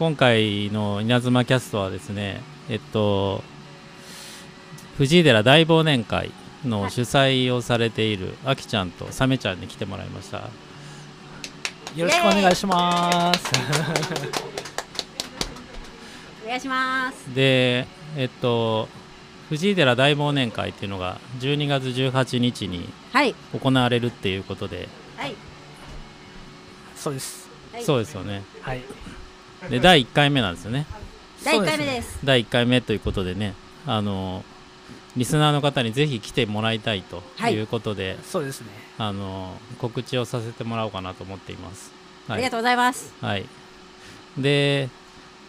[0.00, 3.44] 今回の稲妻キャストはですねえっと
[4.96, 6.32] 藤井寺大忘年会
[6.64, 10.48] の主催をされているあきちゃんとさめちゃんに来てもらいました
[11.94, 13.44] よろしくお願いします。
[16.46, 17.86] お願いしますで
[18.16, 18.88] えっと
[19.50, 24.88] 藤井寺大忘年会っていうのが12月18日にはい行われるっていうことで、
[25.18, 25.34] はい
[26.96, 27.50] そうです。
[27.70, 28.80] はいそうですよねはい。
[29.68, 30.86] で第1回目なんですよね。
[31.44, 32.18] 第1回目です。
[32.24, 33.54] 第1回目ということでね
[33.86, 34.44] あの
[35.16, 37.54] リスナーの方にぜひ来てもらいたいとはい。
[37.54, 38.68] いうことで、そうですね。
[38.98, 41.92] あの告知をさせてもらおうかなと思っています。
[42.28, 42.36] はい。
[42.36, 43.12] ありがとうございます。
[43.20, 43.46] はい、
[44.38, 44.88] で、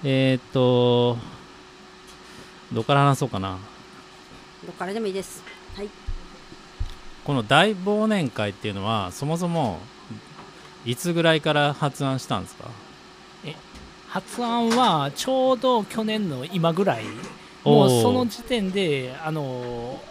[0.03, 1.17] えーっと、
[2.73, 3.59] どこから話そうかな。
[4.65, 5.43] どっからでもいいです。
[5.75, 5.89] はい。
[7.23, 9.79] この大忘年会っていうのは、そもそも
[10.85, 12.65] いつぐらいから発案したんですか？
[14.11, 17.05] 発案はちょうど去年の今ぐらい。
[17.63, 20.01] もうその時点であの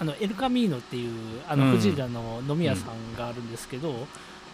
[0.00, 1.70] あのエルカミーノっていうあのうん。
[1.72, 4.06] 藤浦の飲み屋さんがあるんですけど、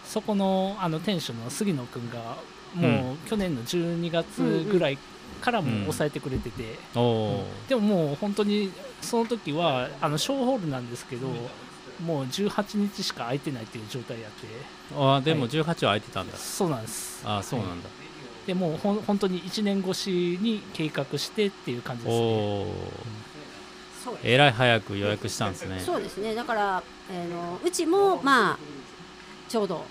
[0.05, 2.37] そこのあの店主の杉野君が
[2.75, 4.99] もう去年の12月ぐらい
[5.41, 11.29] からも抑えてくれてて、おおでももう本当にその時はあの小ホールなんですけど、
[12.05, 14.47] もう18日しか空いてないっていう状態やって。
[14.95, 15.51] あでもはい。
[15.51, 16.37] 18は空いてたんだ。
[16.37, 17.23] そうなんです。
[17.25, 17.89] あそうなんだ。
[18.47, 22.25] でもうほん本当に1年越しに計画してっていう感じおですね
[24.03, 25.81] おそうえらい早く予約したんですね。
[25.81, 28.59] そうですねだから、えーのうちもまあ
[29.49, 29.85] ちょうど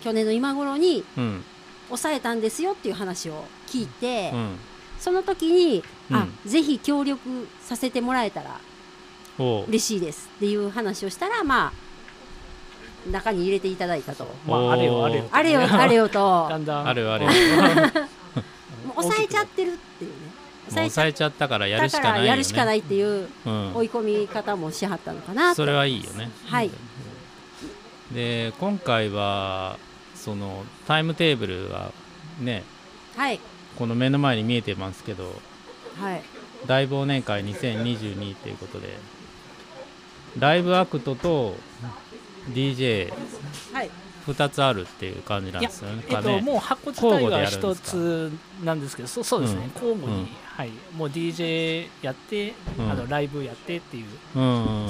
[0.00, 1.44] 去年の今頃にうん。
[1.90, 4.56] 抑えたんですよっていう話を聞いて、うん。
[4.98, 8.60] その時に、あうぜひ協力させてもらえたら
[9.38, 11.72] 嬉しいですっていう話をしたらまあ
[13.10, 14.26] 中に入れていただいたと。
[14.46, 16.46] まあ、あれよあれよあれよあれよと。
[16.50, 16.88] だんだん。
[16.88, 17.26] あるある。
[17.26, 17.34] もう
[19.02, 20.16] 抑えちゃってるっていうね。
[20.68, 22.28] 抑えちゃったからやるしだかないよね。
[22.28, 23.76] やるしかないっていううん。
[23.76, 25.56] 追い込み方もしはったのかなと。
[25.56, 26.30] それはいいよね。
[26.46, 26.70] はい。
[28.12, 29.78] で今回は
[30.14, 31.92] そのタイムテーブルが
[32.40, 32.64] ね
[33.16, 33.40] はい。
[33.78, 35.40] この目の前に見えてますけど
[36.00, 36.22] はい。
[36.66, 38.98] 大忘年会2022ということで
[40.38, 41.56] ライブアクトと
[42.48, 43.12] DJ2
[43.72, 43.90] はい。
[44.50, 46.04] つあるっていう感じなんですよね。
[46.08, 48.30] えっと、ねもう箱自体は一つ
[48.62, 50.28] なんですけどそそうですね、交互に、うん。
[50.46, 52.90] はい、もう DJ やって、うん。
[52.90, 54.06] あのライブやってっていう、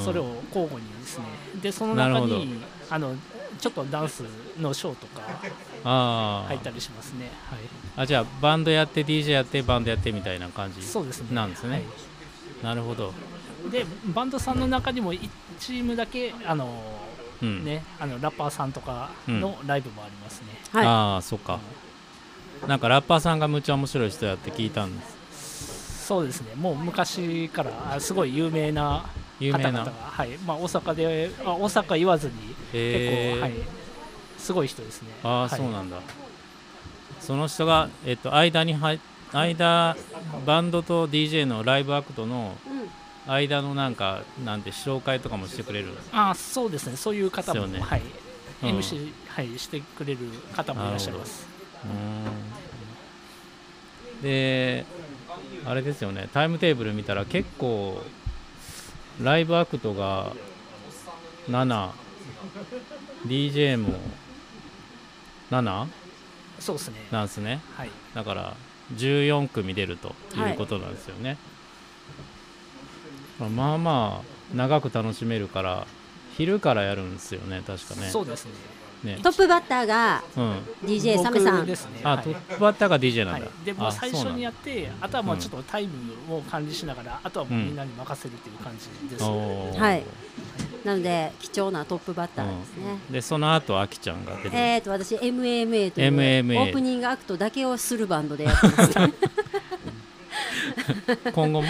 [0.04, 1.24] それを交互にですね。
[1.62, 3.14] でその中にあの
[3.60, 4.24] ちょっとダンス
[4.58, 7.58] のショーとか入ったりしますね、はい、
[7.96, 11.28] あじゃあバンドやって DJ やってバンドやってみたいな感じそうですね。
[11.32, 11.70] なんですね。
[11.70, 11.84] はい。
[12.62, 13.14] なるほど、
[13.70, 16.66] でバンドさんの中にも1チームだけあの、
[17.04, 17.09] うん
[17.40, 20.86] ね、あのラッパーさんとかのライブもありますね、はい。
[20.86, 21.58] ああそっか。
[22.66, 26.06] なんかラッパーさんがむっちゃ面白い人やって聞いたんです。
[26.06, 26.54] そうですね。
[26.56, 29.06] もう昔からあすごい有名な
[29.38, 29.70] 有名な。
[29.70, 30.38] 方々が、はい。
[30.38, 32.32] まあ、大阪であ大阪言わずに
[32.72, 33.54] 結構、はい、
[34.36, 35.08] すごい人ですね。
[35.22, 35.50] ああ、はい。
[35.50, 36.00] そうなんだ。
[37.20, 38.98] その人が、えっと、間に入
[39.32, 39.96] 間
[40.44, 42.90] バンドと DJ のライブアクトのうん
[43.32, 45.92] 間のなんかなんて紹介とかもしてくれる？
[46.12, 46.96] あそうですね。
[46.96, 47.80] そういう方も、ね。
[47.80, 48.02] はい。
[48.62, 48.78] うん。
[48.78, 50.18] MC、はい、してくれる
[50.54, 51.46] 方もいらっしゃいます。
[54.22, 54.84] で
[55.64, 56.28] あれですよね。
[56.32, 58.02] タイムテーブル見たら結構
[59.22, 60.32] ライブアクトが
[61.48, 63.94] 7DJ も
[65.50, 65.86] 7?
[66.58, 67.06] そうですね。
[67.10, 67.60] なんですね。
[67.76, 67.91] はい。
[68.14, 68.56] だから
[68.94, 71.38] 14組出るということなんですよね、
[73.48, 75.86] まあまあ長く楽しめるから
[76.36, 78.08] 昼からやるんですよね確かね。
[78.08, 78.52] そうですね。
[79.04, 79.18] ね。
[79.22, 80.52] トップバッターがうん。
[80.84, 82.00] DJ サメさん僕ですね。
[82.02, 90.04] あ、はいトップバッターが DJ なんだ、はい、でも最初にやっってあとはもうちょっとタイムを管理しながら、あとはもうみんなに任せるっていう感じです、はい。
[90.84, 98.94] なので貴重なトップバッターですね、でその後あきちゃんが出てえー、と私 MMA という MMA オープニングアクトだけをするバンドでやってます。
[101.32, 101.68] 今後も？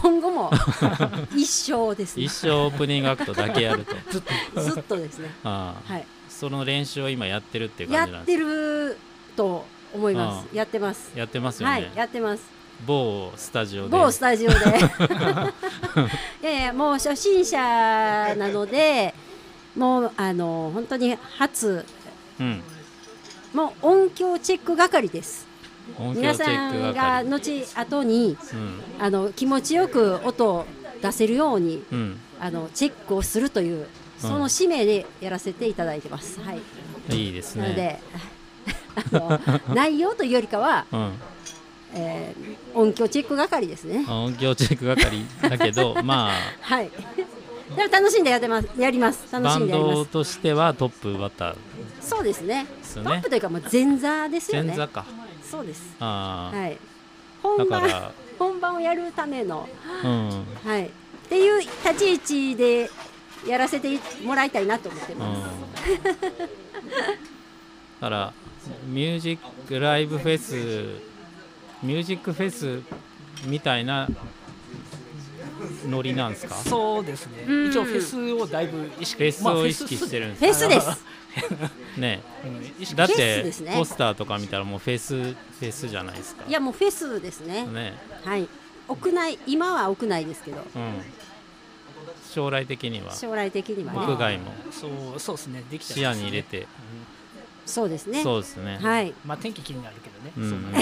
[0.00, 0.50] 今後も
[1.36, 2.24] 一生ですね。
[2.24, 3.94] 一生オープニングアクトだけやると。
[4.10, 4.22] ずっ
[4.54, 5.30] とずっとですね。
[5.42, 6.06] はい。
[6.28, 8.98] その練習を今やってるっていうやって感じなんでする
[9.36, 10.46] と思います。
[10.52, 10.56] あ。
[10.56, 11.12] やってます。
[11.14, 12.42] やってますよね、はいやってます。
[12.86, 13.88] 某スタジオで。
[13.90, 14.56] 某スタジオで。
[16.42, 19.14] いやいやもう初心者なので
[19.76, 21.84] もうあの本当に初。
[22.40, 22.62] うん、
[23.52, 25.46] もう音響チェック係です
[26.14, 28.80] 皆さんが係後後にうん。
[28.98, 30.66] あの気持ちよく音を
[31.02, 32.20] 出せるようにうん。
[32.40, 33.86] あのチェックをするという
[34.18, 36.40] その使命でやらせていただいてます。
[36.40, 36.60] はい、
[37.10, 37.62] いいですね。
[37.62, 38.00] なので
[38.96, 39.40] あの
[39.74, 41.12] 内容というよりかはうん。
[41.92, 44.06] えー、音響チェック係ですね。
[44.08, 46.32] 音響チェック係だけど まあ。
[46.60, 46.90] はい。
[47.76, 48.68] でも楽しんでやってます。
[48.78, 49.26] やります。
[49.32, 49.96] 楽バンしんでやります。
[49.96, 51.56] ドとしてはトップバッター
[52.00, 52.66] そうですね。
[52.94, 54.68] トップというかもう前座ですよね。
[54.68, 55.04] 前座か
[55.50, 55.96] そうです。
[55.98, 56.74] はい。
[56.74, 56.80] だ
[57.42, 59.68] 本番から本番をやるための。
[60.04, 60.44] うん。
[60.64, 60.86] はい。
[60.86, 60.88] っ
[61.28, 62.90] ていう立ち位置で
[63.46, 66.06] やらせてもらいたいなと思ってます、うん、だ
[68.00, 68.32] から
[68.86, 71.00] ミュージックライブフェス
[71.82, 72.82] ミュージックフェス
[73.46, 74.08] みたいな
[75.86, 76.54] ノリなんですか？
[76.54, 77.44] そうですね。
[77.46, 77.70] うん。
[77.70, 79.22] 一応フェスをだいぶ意識。
[79.22, 81.04] フェスを意識してるんフですェスです。
[81.96, 82.22] ね。
[82.96, 86.44] だってポスターとか見たらもうフェスフェスじゃないですか。
[86.48, 87.66] いやもうフェスですね。
[87.66, 87.94] ね。
[88.24, 88.48] はい。
[88.88, 90.58] 屋内今は屋内ですけど。
[90.74, 91.02] うん。
[92.32, 93.14] 将来的には。
[93.14, 94.52] 将来的には屋外も。
[94.70, 95.62] そうそうですね。
[95.70, 96.66] できた視野に入れて。
[97.66, 98.22] そうですね。
[98.22, 98.78] そうですね。
[98.82, 99.14] はい。
[99.24, 100.72] まあ天気気になるけどね、うん。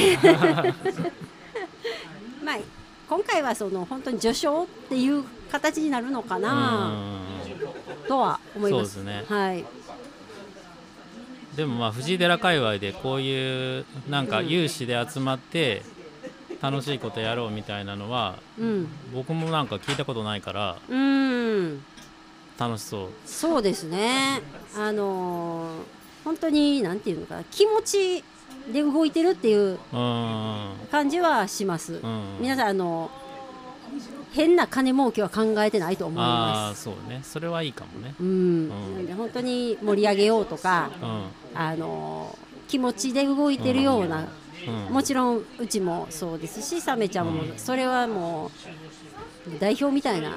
[2.45, 2.59] まあ
[3.08, 7.20] 今回はその本当に序章っていう形になるのかな
[8.06, 8.96] とは思います。
[9.02, 9.25] ね。
[9.28, 9.64] はい。
[11.56, 15.82] でもまあ藤井寺界隈でこういうなんかうん有志で集まって
[16.60, 18.88] 楽しいことやろうみたいなのはうん。
[19.14, 21.82] 僕もなんか聞いたことないからうん。
[22.58, 23.08] 楽しそう。
[23.25, 24.43] そうですね。
[24.76, 28.22] あのー本当になんていうのかな気持ち
[28.73, 30.73] で動いてるっていううん。
[30.91, 32.23] 感じはします、うん。
[32.41, 33.11] 皆さんあの
[34.32, 36.88] 変な金儲けは考えてないと思いあます。
[36.88, 37.20] あそうね。
[37.23, 38.15] それはいいかもね。
[38.20, 38.69] うん、うん。
[38.69, 41.25] なんで本当に盛り上げようとかうん。
[41.55, 42.37] あの
[42.69, 44.29] 気持ちで動いてるような、
[44.67, 44.94] うん。
[44.94, 47.53] もちろんうちもそうですしサメちゃんも、うん。
[47.56, 48.50] それはも
[49.49, 50.32] う代表みたいな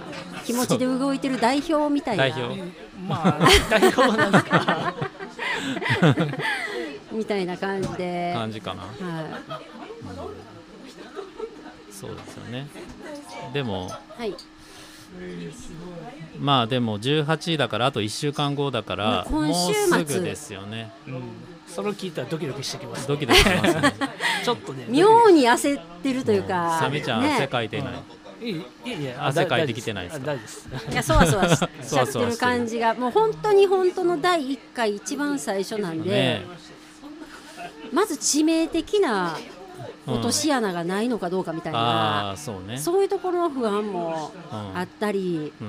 [0.46, 2.30] 気持ちで動いてる代表みたいな。
[2.30, 2.62] 代表。
[3.08, 4.96] まあ代表なんですか
[7.22, 8.86] みたいな感じで、は感じかな、い、
[11.92, 12.66] そうですよね。
[13.54, 14.36] でもはい、
[16.40, 19.98] まあでも18だからあと1週間後だからもう今週末。
[19.98, 20.92] もうすぐですよね。
[21.08, 21.22] うん。
[21.68, 23.94] それを聞いたらドキドキしてきますドキドキしますね。
[24.44, 27.34] ちょっとね妙に焦ってるというか、サメちゃんね。
[27.36, 27.94] 汗かいてない、
[28.42, 30.26] いいいいいや汗かいてきてないですか？
[30.26, 30.70] 大丈夫です。
[30.92, 36.46] いやそわそわし しそわそわしてるちゃってる感じがもう本当に本当の第1回一番最初なんで、ね
[37.92, 39.38] まず致命的な
[40.08, 40.14] うん。
[40.16, 42.78] 落とし穴がないのかどうかみたいあな、あそうね。
[42.78, 45.64] そういうところの不安もうんあったり、う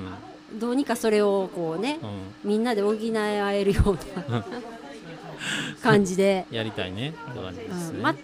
[0.57, 0.59] ん。
[0.59, 2.51] どうにかそれをこうね、うん。
[2.51, 4.45] みんなで補い合えるような
[5.83, 7.11] 感じで、やりたいね。
[7.11, 7.15] ね、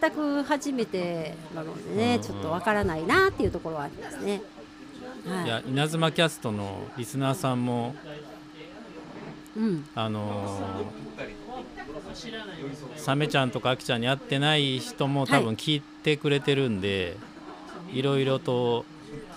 [0.01, 2.23] 全く初めてなのでね、うん。
[2.23, 4.43] ちょっとわからないなっていうところはありますね。
[5.27, 5.45] はい。
[5.45, 7.95] いや稲妻キャストのリスナーさんも
[9.57, 11.38] うん、あのー
[12.97, 17.17] サメちゃんとかアキちゃんに会ってない人も多分聞いてくれてるんで、
[17.93, 18.85] い、ろいろと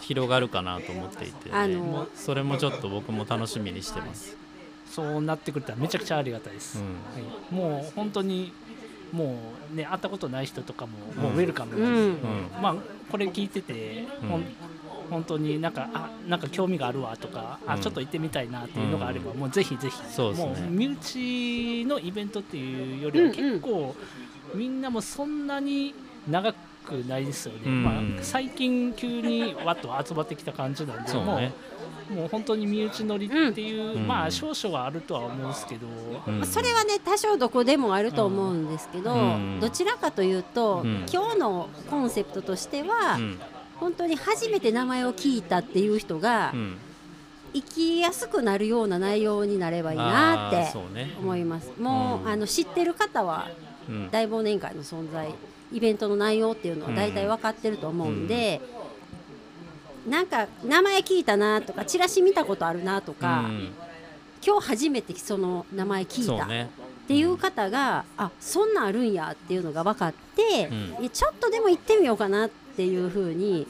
[0.01, 4.35] 広がるかなと思っていて、あのそれもちょっと僕も楽しみにしてます。
[4.85, 6.85] そうなってくれたらめちゃくちゃありがたいです、うん。
[6.85, 8.51] はい、もう本当に
[9.13, 11.37] もうね会ったことない人とかももううん。
[11.37, 12.49] ウェルカムうなんで、ん、うん。
[12.61, 12.75] まあ
[13.09, 14.45] これ聞いてて、うん
[15.11, 17.81] 本当になんかあなんか興味があるわとか、あうん。
[17.81, 20.61] ちょっと行ってみたいなっていうのがあれば、うもうぜひぜひそうですね。
[20.61, 23.35] もう身内のイベントっていうよりはうんうん。
[23.35, 23.95] 結構、
[24.55, 25.93] みんなもそんなに
[26.29, 27.83] 長くないですよね、うん。
[27.83, 31.51] まあ、最近急にわっと集まってきた感じなんでもそうね。
[32.11, 34.07] うもう本当に身内乗りっていう、うん。
[34.07, 35.87] まあ少々はあるとは思うんですけど、
[36.27, 36.39] うん。
[36.39, 39.59] まあそれはね多少どこでもあると思うんですけど、うん。
[39.59, 41.05] どちらかというと、うん。
[41.11, 43.39] 今日のコンセプトとしては、うん
[43.81, 46.77] 本当に初めて名前を聞いたっていう人が、うん。
[47.53, 50.71] 生きやすくなるような内容になればいいなって
[51.19, 51.69] 思います。
[51.77, 52.29] もう、うん。
[52.29, 53.49] あの知ってる方は
[53.89, 54.09] うん。
[54.11, 55.33] 大忘年会の存在
[55.73, 58.61] イベントの内容っていうのは大体分かってると思うんで、
[60.07, 63.69] なんか名前聞いたなとかチラシ見たことあるなとか、うん。
[64.45, 66.47] 今日初めてその名前聞いたっ
[67.07, 70.69] ていう方が、あそんなんあるんやっていうのが分かって、
[70.99, 71.09] うん。
[71.09, 73.67] ちょっとでも行ってみようかなっていうふうに、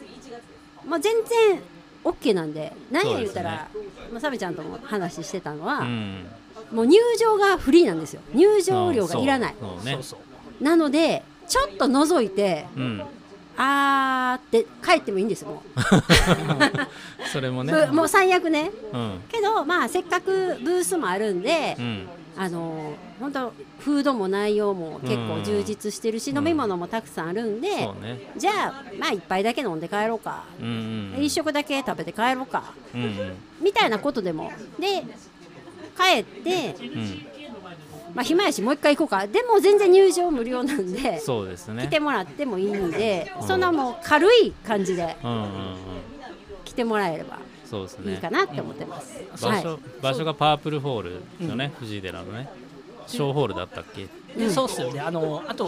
[0.87, 1.61] まあ、全然
[2.03, 3.67] OK なんで何や言うたら、
[4.11, 6.25] まあ、サメちゃんとも話してたのは、うん。
[6.71, 8.21] もう入場がフリーなんですよ。
[8.33, 9.97] 入場料がいらない、ね。
[10.59, 13.03] なのでちょっと覗いてうん。
[13.57, 15.61] あーって帰ってもいいんですよも
[17.31, 17.73] それもう,ね。
[17.73, 18.71] ぶ、 もう最悪ね。
[18.93, 19.21] うん。
[19.29, 28.31] けどまあせっかくブースもあるんで、うんあの本当フードも内容も結構充実してるし、うん飲み物もたくさんあるんで、ね。
[28.37, 32.73] じゃあまあ一杯だけ飲んで帰ろうか、うんうん一食だけ食べて帰ろうか。
[32.95, 33.33] うんうん。
[33.61, 34.51] みたいなことでも。
[34.79, 35.03] で
[35.97, 37.25] 帰ってうん。
[38.15, 39.27] まあ暇やしもう一回行こうか。
[39.27, 41.83] でも全然入場無料なんでそうですね。
[41.83, 43.47] 来てもらってもいいんで、うん。
[43.47, 45.17] そんなもう軽い感じで
[46.65, 47.39] 来てもらえれば
[47.71, 48.11] そうですね。
[48.11, 49.23] いいかなって思ってます。
[49.31, 49.79] 場所,、はい。
[50.01, 51.09] 場所がパープルホール
[51.39, 52.49] ですよね、藤井寺のね。
[53.07, 54.07] 小ホールだったっけ？
[54.37, 54.99] でそうっすよね。
[54.99, 55.65] あのあと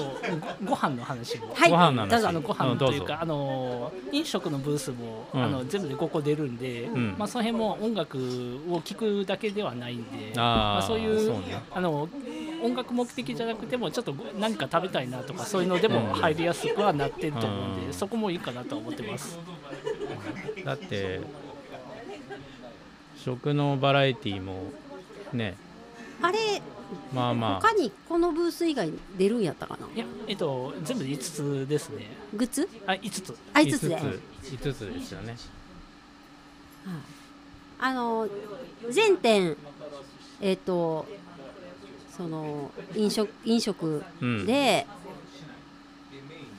[0.62, 1.54] ごご飯の話も。
[1.54, 1.70] はい。
[1.70, 2.10] ご飯の話。
[2.10, 5.44] ただあのご飯というか、あの飲食のブースも、うん。
[5.44, 7.16] あの全部で5個出るんで、ん。
[7.18, 8.18] まあ、その辺も音楽
[8.70, 11.62] を聴くだけではないんでまあ、そういうね。
[11.72, 12.10] あの
[12.62, 17.94] 音楽目的じゃなくてもちょっとご何か食べたいなとかそういうのでも入りやすくはなってると思うんで、うん。
[17.94, 19.38] そこもいいかなとは思ってます。
[20.64, 21.20] だって
[23.24, 24.72] 食のバラエティーも
[25.32, 25.56] ね。
[26.22, 26.62] あれ
[27.14, 27.62] まあまあ。
[27.62, 29.88] 他にこのブース以外に出るんやったかな？
[29.96, 32.08] いや、えっと、全部で5つですね。
[32.34, 32.68] グッズ？
[32.86, 33.38] あ、5つ。
[33.54, 34.50] あ5つで、5つ。
[34.56, 35.38] 5つですよね。
[37.80, 38.28] あの
[38.90, 39.56] 全店
[40.42, 41.06] えっ、と
[42.16, 44.46] その飲食飲食うん。
[44.46, 44.86] で、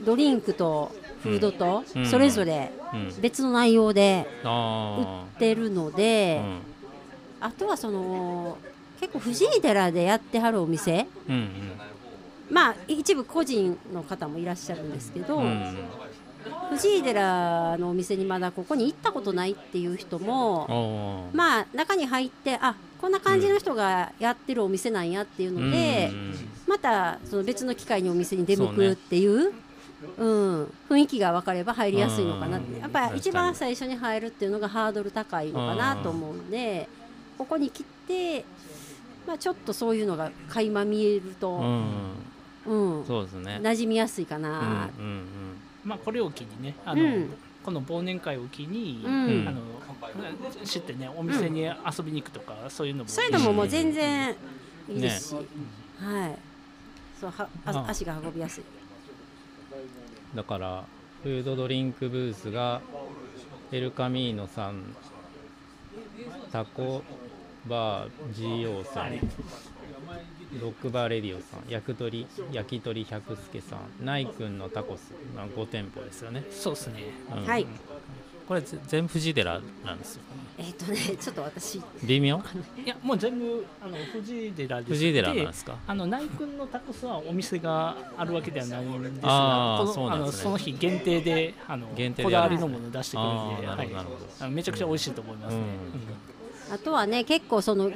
[0.04, 0.94] ドリンクと
[1.24, 2.06] フードとうん。
[2.06, 3.20] それぞれうん。
[3.20, 6.58] 別の内容で売あってるのあ、で、うん。
[7.40, 8.58] あとはその
[9.00, 11.06] 結構藤井寺でやってはるお店。
[11.28, 11.48] うん
[12.50, 15.42] まあ一部個人の方もいらっしゃるんですけど、
[16.70, 26.18] 藤井寺のお店にまだここに行ったことないっていう人もまあ中に入ってあこんな感じの人がやってるお店なんやっていうので、うん。
[26.18, 26.34] うん
[26.66, 29.52] またその別の機会にお店に出向くっていう
[30.16, 32.72] うん、雰囲気が分かれば入りやすいのかなって。
[32.72, 32.80] うん。
[32.80, 36.88] やっぱり一番最初に入るっていうのがハードル高いのかなと思うんで
[37.38, 38.44] ここに来て、
[39.26, 42.14] まあ、ちょっとそういうのが垣間見えるうと、ん。
[42.66, 43.04] うん。
[43.06, 43.60] そうですね。
[43.62, 45.56] 馴染みやすいかうんな、うん。
[45.84, 47.36] まあ、これを機にね、あの、うん。
[47.62, 49.48] この忘年会を機に、うん。
[49.48, 49.62] あの
[50.64, 53.08] 知ってね、お店に遊びに行くとか、そういうのも。
[53.08, 54.36] そういうのももう全然
[54.88, 55.40] いいですし、ね
[55.98, 56.38] はい。
[57.20, 57.48] そうは
[57.88, 58.64] 足が運びやすい。
[60.34, 60.84] だから
[61.22, 62.80] フードドリンクブースが
[63.72, 64.94] エルカミーノさん
[66.52, 67.02] タコ
[67.66, 69.12] バー GO さん
[70.60, 77.04] ロックバーレディオさん焼き鳥焼き鳥百助さんナイ君のタコスまあ5店舗ですよね、そうですね。
[77.34, 77.44] うん。
[77.46, 77.66] はい。
[78.46, 80.22] これぜ全部藤寺なんですよ
[80.56, 81.80] えっ、とね ちょっと私。
[82.04, 82.40] 微妙？
[82.84, 82.88] い。
[82.88, 84.92] や、もう全部、あの、藤井寺です。
[84.92, 85.76] 藤井寺なんでですか？
[85.86, 90.42] あの内君のタコスはお店があるわけではないんですが、このあのそうなんですね。
[90.44, 93.90] その日限定であの限定でこだわりのものを出してくるんで、なるほどはい。
[93.92, 94.26] なるほど。
[94.40, 95.62] あのめちゃくちゃ美味しいと思いますね。
[96.72, 97.90] あとはね結構その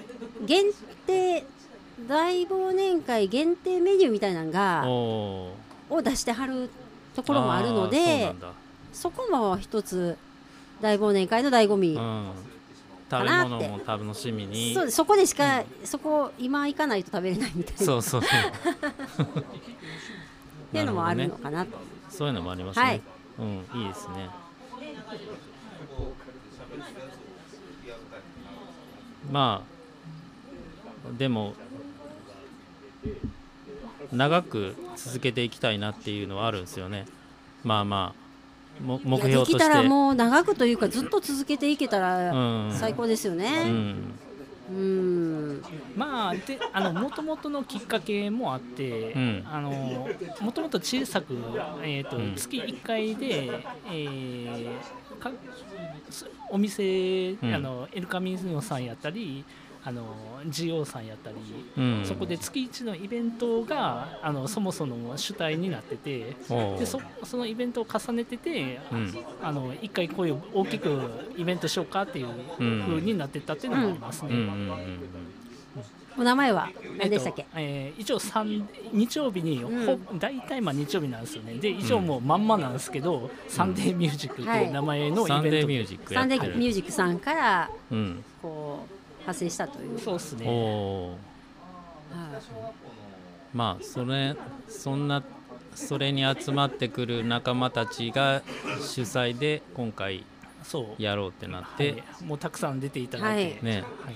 [0.44, 0.64] 限
[1.06, 1.44] 定
[2.08, 6.70] 大忘年会限定メニューみたいなのがを出してはる
[7.14, 8.34] ところもあるので
[8.92, 10.16] そこも一つ
[10.80, 12.32] 大忘年会の醍醐味、うん、
[13.10, 14.74] 食べ物も楽しみに。
[14.74, 17.84] そそこでしか、そこ今行かないと食べれないみたいな。
[17.84, 18.22] そうそう。
[18.22, 21.64] そ うっていうのもあるのかな。
[21.64, 21.78] と
[22.10, 23.02] そういうのもありますね、はい。
[23.38, 24.28] うんいいですね。
[29.30, 29.62] ま
[31.06, 31.54] あでも
[34.12, 37.06] 長く続けていきたいなっていうのはあるんですよね。
[37.64, 38.27] まあまあ。
[38.27, 38.27] も
[38.80, 42.72] 目標とできたらもう長くというかずっと続けていけたらうん。
[42.72, 43.96] 最高ですようねん。
[44.70, 45.62] うん。
[45.96, 49.44] まあであの元々のきっかけもあって、うん。
[49.50, 50.06] あの
[50.40, 51.34] もともと小さく、
[51.82, 52.34] えーとうん。
[52.36, 54.68] 月1回で、えー
[55.18, 55.30] か
[56.10, 57.38] すお店、ん。
[57.54, 59.44] あのエルカミーノさんやったり
[59.84, 60.02] あの
[60.46, 61.36] GO さんやったり、
[61.76, 62.04] うん。
[62.04, 69.14] そこで月1のイベントがあのそもそも主体になっててでそそのイベントを重ねてて、うん。
[69.42, 70.98] あの1回こういう大きく
[71.36, 74.30] イベントしようかっていううん風になってったっていうのもありますね。
[74.30, 74.98] うんうんうん
[76.18, 76.68] お名前は
[76.98, 79.86] 何でしたっけ、えっとえー一応三日曜日に、うん。
[79.86, 81.54] ほ大体まあ日曜日なんですよね。
[81.54, 88.24] で一応もうまんまなんですけど、サンデーミュージックっていう名前のイサンベントで、デーミュージックやサンデーミュージックさんからうん。
[88.42, 88.97] こう
[89.28, 89.96] 派生したという。
[89.96, 90.46] おそうですね。
[90.48, 91.18] おはい。
[93.52, 94.36] まあそれ
[94.68, 95.22] そんな
[95.74, 98.42] それに集まってくる仲間たちが
[98.80, 100.24] 主催で今回
[100.62, 101.02] そう。
[101.02, 103.84] やろうってなっはて、い、もうたくさん出ていただいて、ね。
[104.04, 104.14] はい。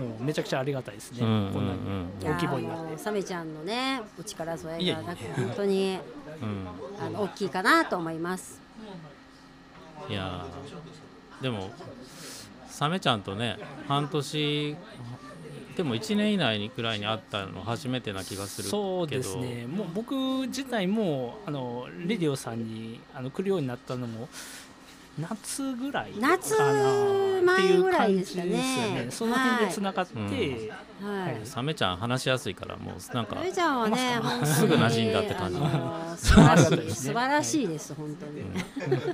[0.00, 1.80] もうめちゃくちゃありがたいですね、うんうんうんこんなに
[2.22, 2.98] 大規模になって。
[2.98, 5.98] サメちゃんのねお力添えがなく本当に
[6.42, 6.66] うん。
[7.04, 8.60] あの大きいかなと思います。
[10.08, 11.42] いやー。
[11.42, 11.70] でも
[12.80, 13.58] サメちゃんとね
[13.88, 14.76] 半年
[15.76, 18.98] でも1年以内にくらいに会ったの初めてな気がするけど。
[18.98, 19.66] そうですね。
[19.66, 20.14] もう僕
[20.46, 24.30] 自体もあのレディオさんにあの来るようになったのも
[25.18, 28.48] 夏ぐらい夏かな前ぐらいですかね。
[28.48, 29.06] っていう感じですよね。
[29.10, 31.34] その辺でつながって、はい。
[31.34, 31.40] はい。
[31.44, 35.58] サメちゃん話しやすいからもうなんかそれちゃんはね、すぐ馴染んだって感じ。
[36.18, 37.68] 素晴らしい。
[37.68, 38.24] です、本当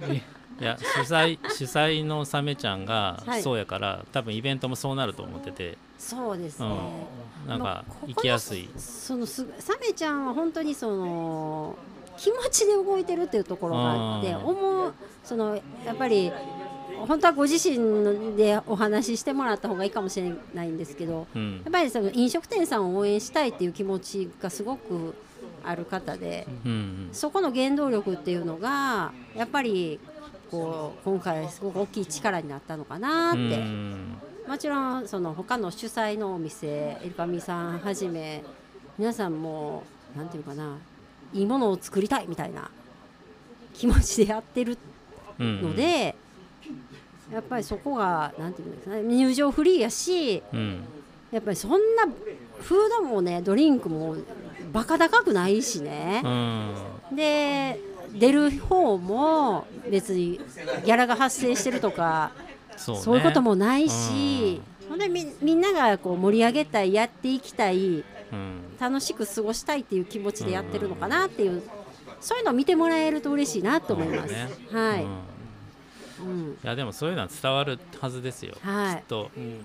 [0.06, 0.22] に。
[0.58, 3.42] いや主催主催のサメちゃんがはい。
[3.42, 5.76] そうやから、多分イベントもそうなると思ってて。
[5.98, 6.68] そうですね。
[7.46, 8.68] なんかもうここの行きやすい。
[8.76, 11.76] そのすサメちゃんは本当にその
[12.16, 14.36] 気持ちで動いてるっていうところがあって、うん。
[14.44, 14.94] 思う
[15.24, 16.32] そのやっぱり
[17.06, 21.60] 本当はご自身でお話ししてもらった方がいいかもしれないんですけど、うん。
[21.64, 25.14] やっぱりその飲食店さんを応援したいっていう気持ちがすごく
[25.64, 27.08] ある方で、うん。
[27.12, 30.00] そこの原動力っていうのがやっぱり
[30.50, 34.16] こう今回すごく大きい力になったのかなって、うん。
[34.46, 38.44] もちろんその他の主催のお店エルカミさんはじめ
[38.96, 39.82] 皆さんも
[40.16, 40.76] なんていうかな
[41.34, 42.70] いいものを作りたいみたいな
[43.74, 44.78] 気持ちでやってる
[45.38, 45.62] うん。
[45.62, 46.14] ので、
[47.32, 50.84] やっぱりそこがなんていうんですかね入場フリーやしうん。
[51.32, 52.04] やっぱりそんな
[52.60, 54.16] フードもねドリンクも
[54.72, 56.22] バカ高くないしね。
[56.24, 56.28] う、
[57.12, 57.16] ん。
[57.16, 57.80] で
[58.18, 60.38] 出る方も別に
[60.84, 62.32] ギャラが発生してるとか
[62.76, 68.60] そう,、ね、いうこともないし、ほんでみみんながこう盛り上げたいやっていきたいうん。
[68.78, 71.62] 楽しく過ごしたいっていう気持ちでやってるのかなっていう、
[72.20, 74.32] そういうのを見てもらえると嬉しいなと思います。
[74.32, 74.48] ね。
[74.70, 76.28] はい、うん。
[76.28, 76.52] うん。
[76.52, 78.96] いやでもそういうのは伝わるはずですよ、はい。
[78.96, 79.30] きっと。
[79.36, 79.64] うん。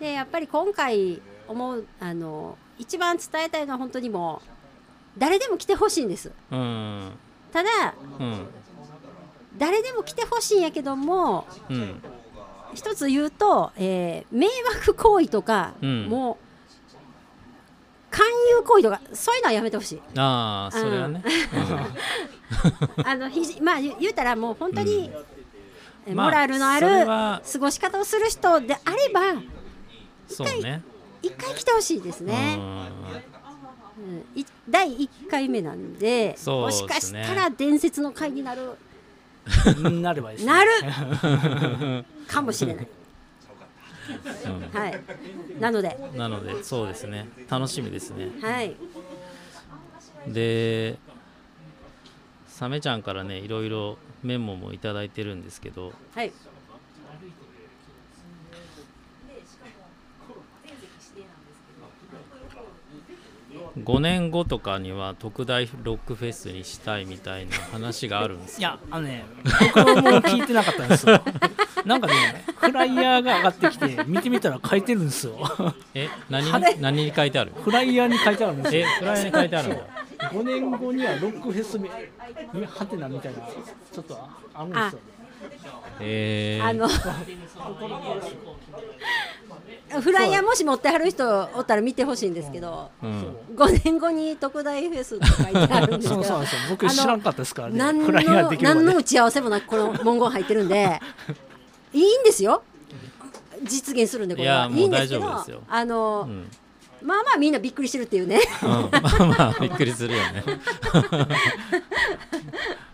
[0.00, 4.48] でやっぱり今回思うあの一番伝えたいのは本当にもう
[5.18, 6.32] 誰でも来てほしいんです。
[6.50, 7.12] うん
[7.52, 8.46] ただうん。
[9.58, 12.02] 誰でも来てほしいんやけどもうん。
[12.74, 16.06] 一つ言うと、えー迷惑行為とか、うん。
[16.06, 16.46] もう
[18.10, 20.02] 勧誘行為とかそういうのはやめてほしい。
[20.16, 21.22] ああそれはね、
[23.04, 25.10] あのひじまあ言言うたらもう本当に、
[26.06, 29.48] えまあモラルのあるは過ごし方をする人であればうん、
[30.28, 30.82] そうね。
[31.22, 32.58] 一回来てほしいですね。
[33.98, 34.40] うん。
[34.40, 36.36] い第1回目なんでね。
[36.46, 38.76] もしかしたら伝説の回になる。
[40.02, 40.52] なればいいですね。
[40.52, 42.04] なる。
[42.26, 42.88] かもしれない。
[44.44, 45.02] うんはい、
[45.58, 47.28] なので、なのでそうですね。
[47.48, 48.30] 楽しみですね。
[48.40, 48.76] はい、
[50.28, 50.98] で
[52.48, 56.32] サメちゃんからねいろいろメモもいただいてるんですけどはい、
[63.78, 69.24] 5年後とかには特大ロックフェスにしたいみたいな話があるんですいよやあのね
[69.74, 71.20] 僕も聞いてなかったんですよ。
[71.84, 75.36] なんかねフライヤーが上がってきて見てみたら書いてるんですよ。
[75.94, 77.52] え何何に書いてある？
[77.62, 79.76] フライヤーに書いてあるんですえよフライヤーに書いてあるんだ
[80.30, 83.38] 5年後にはロックフェスみはてなみたいな
[83.92, 84.18] ちょっと
[84.54, 84.98] あるんですよ
[86.00, 86.88] えー、あの
[90.00, 97.78] フライヤーもし持ってはる人おったら見てほしいんですけど、うん、5年後に特大フェスって書いてあるんですけど そうそうなんですよ僕知らんかったですからね。
[97.78, 101.00] 何の何ので打ち合わせもなくこの文言入ってるんで
[101.94, 102.62] いいんですよ。
[103.62, 104.68] 実現するんでこれは。
[104.70, 106.50] いいんですけどあの、うん。
[107.02, 108.40] まあまあみんなびっくりしてるっていうね。
[108.62, 110.44] うん、まあまあびっくりするよね。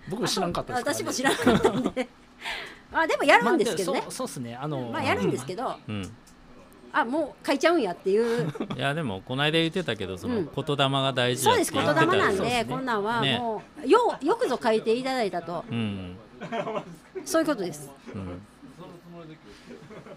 [0.09, 2.09] 僕知らんかったですね、私も知らなかったんで。
[2.93, 4.05] あでもやるんですけどね。
[4.11, 4.59] そうですね。
[4.61, 6.13] あのまあやるんですけど、うん
[6.93, 8.53] あもう書いちゃうんやっていう。
[8.77, 10.51] いやでもこの間言ってたけどそのうん。
[10.55, 12.67] 言霊が大事だってそうです言霊なんで、ね。
[12.69, 15.65] こんなんはねもう、よよくぞ書いていただいたと。
[15.71, 16.17] うん、
[17.25, 17.91] そういうことです。
[18.15, 18.43] うん、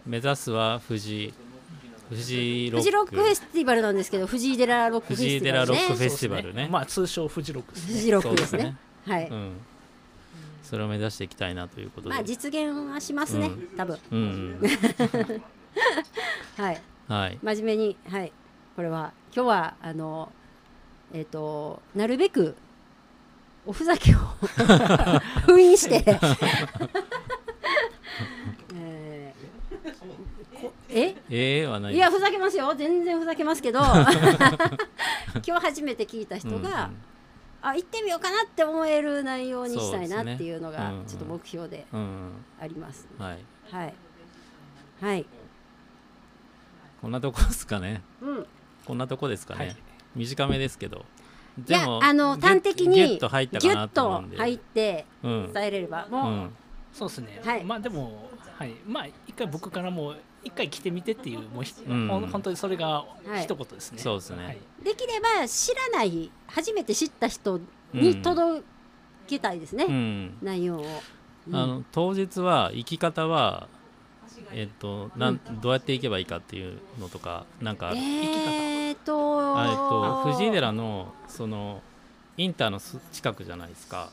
[0.06, 1.34] 目指すは富士
[2.10, 2.78] 富士ロック。
[2.78, 5.64] フジロックフェスティバルなんですけど藤井寺ロックフェスティバルね。
[5.64, 6.68] 寺ロックフェスティバルね。
[6.70, 7.94] まあ通称フジロックですね。
[7.94, 8.76] フジロックですね。
[9.08, 9.52] はい、うん、
[10.64, 13.68] それを目指していきたいなということで、まあ実現はしますね、うん。
[13.78, 14.00] 多分。
[14.12, 14.60] うんうん、
[16.58, 16.82] はい。
[17.08, 17.40] はい。
[17.42, 18.32] 真面目にはい。
[18.76, 20.32] これは今日はあの
[21.14, 22.56] えっ、となるべく
[23.66, 24.18] おふざけを
[25.48, 26.04] 封印して
[28.76, 31.16] えーこえ？
[31.30, 32.74] ええはないいやふざけますよ。
[32.76, 33.96] 全然ふざけますけど 今
[35.42, 36.90] 日初めて聞いた人が、
[37.62, 42.32] あ行ってみようかなって思える内容にしたいなっていうのがちょっと目標でうんうん。
[42.62, 43.40] あります、うんはい。
[43.72, 43.94] はい。
[45.02, 45.26] はい
[47.06, 48.02] こんなとこですかね。
[48.20, 48.48] うん。
[48.84, 49.76] こんなとこですかね、はい。
[50.16, 51.06] 短めですけど。
[51.68, 54.38] いやでもあのギュッ端的にギュッと入ったかなギュッとと思うんで。
[54.38, 55.54] 入ってうん。
[55.54, 56.08] 伝えれれば。
[56.10, 56.56] うもう、ん
[56.92, 57.64] そうですね、はい。
[57.64, 58.74] まあでもはい。
[58.88, 62.08] まあ一回僕からも一回来てみてっていうもうひ、うん。
[62.08, 63.44] ほん本当にそれがはい。
[63.44, 64.44] 一言ですね、そうですね。
[64.44, 64.58] はい。
[64.84, 67.62] できれば知らない初めて知った人
[67.94, 68.64] に届
[69.28, 70.38] けたいですね、うん。
[70.42, 70.86] 内容を。
[71.50, 71.56] うん。
[71.56, 73.68] あの当日は行き方は
[74.52, 81.82] えっとなんどうやって行けばいいかっていうのとかなんかある、えーとあえっと藤井寺のその
[82.38, 84.10] インターのす近くじゃないですか。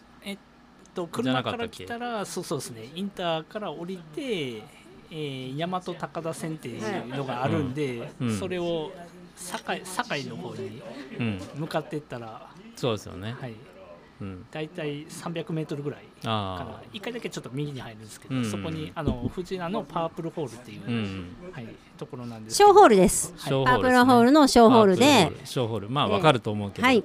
[0.94, 2.88] とじゃな車から来たらそうそうですね。
[2.94, 8.28] インターから降りて、えー、大和高田線っていうのがあるんで、うん。
[8.28, 8.38] うん。
[8.38, 8.92] それを
[9.36, 10.82] 堺堺の方に
[11.18, 11.40] うん。
[11.56, 13.56] 向かっていったら、そうですよね、はい、うん、
[14.50, 18.44] 大体300メートルぐらいかあら1回だけちょっと右に入るんですけど、うん。
[18.44, 21.36] そこにあの藤名のパープルホールっていう、あうん。
[21.52, 22.70] はい、ところなんですけど。
[22.70, 23.34] 小ホールです。
[23.36, 24.04] 小パープルですね。
[24.04, 25.90] ホールの小ホールパーでプル小ホール。
[25.90, 26.12] まあええ。
[26.12, 27.04] わかると思うけど、はい。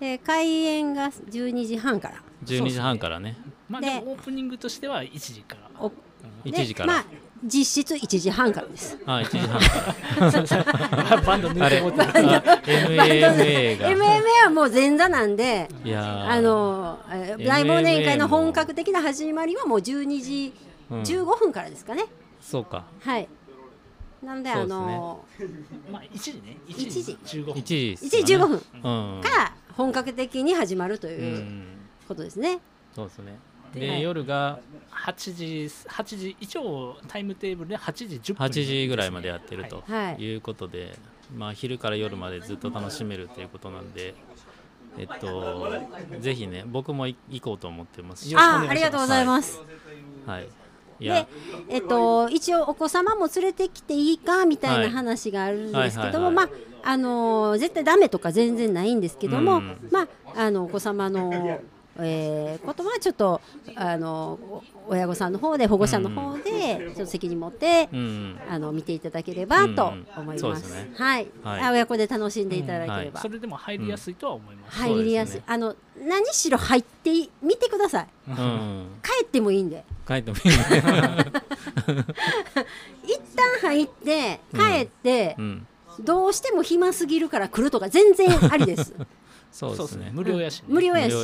[0.00, 2.14] で開演が12時半から。
[2.44, 3.32] 12時半からね。
[3.32, 5.70] でまあでもオープニングとしては1時から。
[5.80, 5.92] おうん
[6.50, 7.04] で1時から、まあ
[7.44, 8.96] 実質1時半からです。
[9.06, 11.16] あ1時半から。
[11.26, 13.88] バンド抜いてもうてあ MMA が。
[13.90, 20.52] MMA はもう前座なんであの大忘年会の本格的な始まりはもう12時
[20.90, 21.02] うん。
[21.02, 22.04] 15分からですかね、
[22.40, 22.84] そうか。
[23.00, 23.28] はい。
[24.22, 25.24] なのであの
[25.90, 26.58] まあ1時ね。
[26.68, 27.54] 1 1時時15分。
[27.54, 29.20] 1時っすか1時15分うん。
[29.22, 31.64] から本格的に始まるとういうん。
[32.06, 32.58] ことですね、
[32.94, 33.38] そうですね
[33.74, 34.02] でで、はい。
[34.02, 34.58] 夜が
[34.90, 40.22] 8時8時一応タイムテーブルで8時10分8時ぐらいまでやってるとはい。
[40.22, 40.36] い。
[40.36, 40.96] うことで、
[41.34, 44.14] まあ、昼から夜までずっと楽しめるということなんで、
[44.98, 45.68] えっと、
[46.20, 48.28] ぜひね僕もい行こうと思ってます。
[48.36, 49.60] あありがとうございます、
[50.26, 50.48] はい、
[51.00, 51.26] いでや、
[51.68, 56.60] えっと、一応お子様も連れてきていいかみたいな話があるんですけども、はいはいはいはい。
[56.60, 59.88] まああのー絶対ダメとか全然ないんですけども、うん。
[59.90, 61.60] まああのお子様の、
[61.98, 63.40] えーことはちょっと
[63.74, 64.38] あの
[64.88, 70.38] お親御さんの方で保護者の方でちょっと責任持って、うん、あの見ていただければと思います。
[70.40, 70.90] そうですね。
[70.96, 71.62] はい、はい。
[71.62, 75.76] あ親子で楽しんでいただければ、それでも入りやすいとは思います、入りやすい、そうですあの
[76.06, 78.06] 何しろ入ってい見てください。
[78.28, 79.84] うん、帰ってもいいんで。
[80.06, 80.56] 帰ってもいいね、
[83.04, 85.66] 一旦入って帰って、うん、
[86.00, 88.92] どうしても暇すぎるから来るとか全然ありです。
[89.52, 90.10] そうですね。
[90.12, 90.66] 無料やし、ね。
[90.68, 91.14] 無料やし。
[91.14, 91.22] は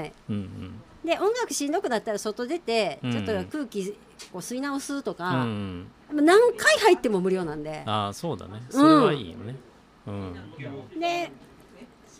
[0.00, 0.12] い。
[0.30, 0.82] うんうん。
[1.04, 3.12] で音楽しんどくなったら外出て、うん。
[3.12, 3.94] ちょっと空気こ
[4.34, 6.24] う吸い直すとうか、ん、何
[6.56, 7.82] 回入っても無料なんで。
[7.84, 8.62] ああそうだね。
[8.70, 9.56] それはいいよね。
[10.06, 10.34] うん。
[11.00, 11.30] で、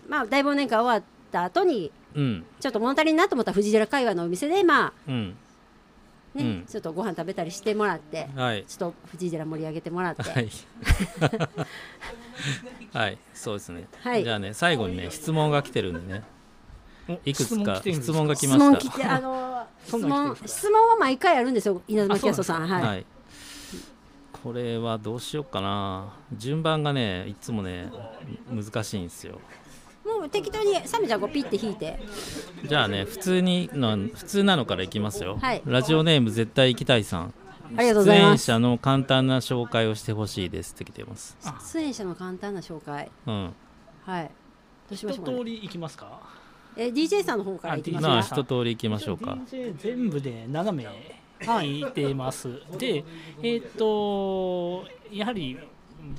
[0.09, 2.45] まあ大忘年会終わった後にうん。
[2.61, 5.37] ちょっと物足りんなと思ったら藤寺界隈のお店でまあうん
[6.35, 6.65] ね、うん。
[6.67, 8.65] ちょっとご飯食べたりしてもらって、はい。
[8.67, 10.51] ちょっと藤寺盛り上げてもらって、はい。
[12.93, 13.19] はい。
[13.35, 14.25] そうですね、はい。
[14.25, 16.23] じゃあね最後にね質問が来てるんでね。
[17.09, 18.65] おいくつか質問が来質ました。
[18.65, 22.69] 問来てあの そ質問質問は毎回あるんですよ稲妻キャストさん。
[22.69, 23.07] はい、はい、
[24.33, 26.15] これはどうしようかな。
[26.33, 27.91] 順番がねいつもね
[28.51, 29.41] 難しいんですよ
[30.05, 31.99] もう適当にサメちゃんこうピッて引いて。
[32.65, 35.63] じゃあね普通にの普通なのからいきますよ、はい。
[35.65, 37.35] ラジオネーム絶対行きたいさん。
[37.77, 38.45] ありがとうございます。
[38.47, 41.37] 出演者の簡単な紹介をしてほしいですって来てます。
[41.75, 43.11] 出演者の簡単な紹介。
[43.27, 43.53] うん。
[44.05, 44.31] はい。
[44.91, 46.21] どうしま一しょうか、ね通、り行きますか？
[46.77, 48.35] え DJ さんの方からいきますまあか。
[48.37, 49.39] 一通り行きましょうか。
[49.51, 50.87] DJ 全部で7名
[51.47, 51.81] はい。
[51.81, 53.05] いてます、で
[53.43, 55.59] えっ、とやはり、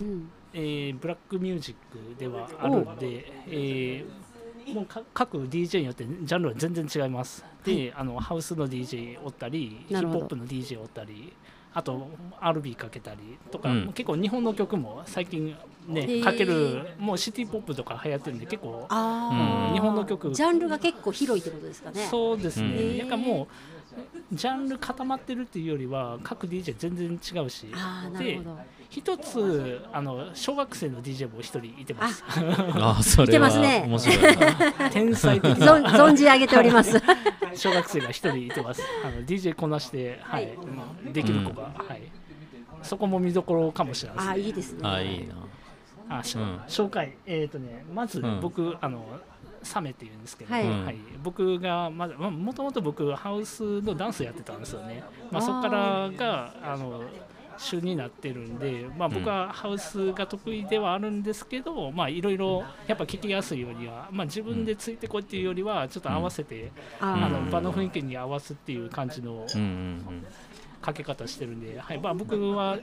[0.01, 4.23] うんえーブラックミュージックではあるんで、えー
[4.71, 7.43] もうか各 DJ によってジャンルは全然違います。
[7.65, 11.33] で、あのハウスの DJ おったり、ヒップホップの DJ おったり、
[11.73, 12.07] あと
[12.39, 13.93] RB かけたりとか、うん。
[13.93, 15.55] 結構日本の曲も最近
[15.87, 19.69] ね、かけるもうシティポップとか流行ってるんで結構あー。
[19.69, 20.31] うん日本の曲。
[20.33, 22.07] ジャンルが結構広いってことですかね。
[22.09, 23.47] そうですね、うんなんかもう
[24.31, 27.67] ジャンル固まってるっていうよりは各 DJ 全然違うし。
[28.17, 28.41] で
[28.89, 32.23] 一つあの小学生の DJ も一人いてます。
[32.27, 33.01] あ。
[33.01, 33.83] それは見てますね。
[33.87, 34.89] 面白いな。
[34.91, 35.89] 天才的 存な。
[35.91, 37.01] 存じ上げております。
[37.55, 38.83] 小学生が一人いてます。
[39.03, 40.57] あの DJ こなして、はい
[41.11, 42.01] できる子が、はい、
[42.81, 44.41] そこも見どころかもしれないあですね。
[44.43, 44.79] あいいですね。
[44.83, 46.17] あいいな。
[46.19, 46.57] あしうん。
[46.67, 47.13] 紹介。
[47.25, 48.41] えっ、とねまずうん。
[48.41, 49.05] 僕、あの
[49.63, 50.65] サメっていうんですけど、はい。
[50.65, 57.03] うん僕がまずまあもともと僕ハウスのダンスやってたんですよね、まあ、そこからがあの
[57.57, 67.45] 主になってるんで、まあ、僕はハウスが得意ではあるんですけど、まあいろいろやっぱ聞きやすいようには、まあ、自分でついてこいっていうよりはちょっと合わせて、ああー。
[67.45, 70.25] の場の雰囲気に合わすっていう感じのうんうん
[70.83, 72.77] かけ方してるんで、はいまあ、僕は、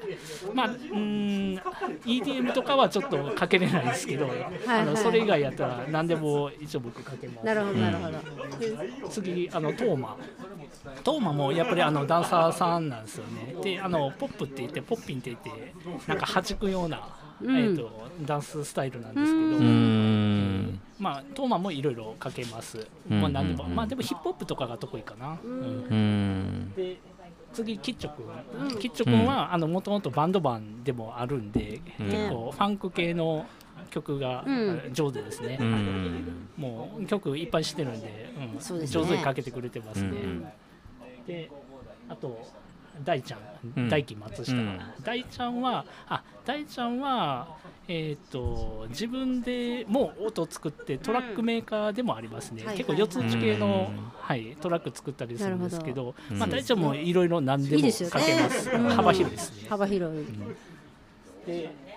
[0.55, 1.59] まあ、うーん
[2.07, 7.47] EDM とかはちょっとかけれないですけど、はいあのそれ以外やったら何でも一応僕かけます。
[7.47, 10.17] なるほどなるほど、で次あのトーマ。
[11.05, 13.55] トーマもやっぱりあのダンサーさんなんですよね。
[13.63, 15.75] であのポップって言ってポッピンって言って
[16.07, 17.07] なんか弾くような
[17.43, 17.57] うん。
[17.57, 17.91] えー、と
[18.23, 20.81] ダンススタイルなんですけど、うーん。
[20.99, 23.21] まあトーマもいろいろかけます、うん。
[23.21, 23.75] まあ何でもうん。
[23.75, 25.61] まあでもヒップホップとかが得意かな、うん。
[25.61, 26.73] うーん。
[26.75, 26.99] で
[27.53, 28.27] 次キッチョ君、
[28.69, 28.79] うん。
[28.79, 32.07] キッチョ君はあのもともとバンドマンでもあるんで、うん。
[32.07, 33.47] 結構ファンク系の
[33.91, 34.91] 曲がうん。
[34.93, 36.49] 上手ですね、うん。
[36.57, 38.81] もう曲いっぱいしてるんで,、うん。
[38.81, 38.87] ね。
[38.87, 40.47] 上手にかけてくれてますね、うん。
[41.27, 41.51] で
[42.09, 42.45] あと
[43.05, 43.39] 大ちゃ
[43.77, 43.87] うん。
[43.87, 44.81] ん大輝松下、うん。
[45.03, 47.49] 大ちゃんはあ大ちゃんは
[47.89, 54.05] えー、と自分でもう音を作ってトラックメーカーでもありますね、はい結構四つ打ち系の、うん。
[54.21, 58.71] はい、トラック作ったりするんですけどまあ、大ちゃんもいろいろ何でもかけます。
[58.71, 58.89] うん。
[58.91, 59.69] 幅広いですね。
[59.69, 60.25] 幅広い。
[61.47, 61.90] で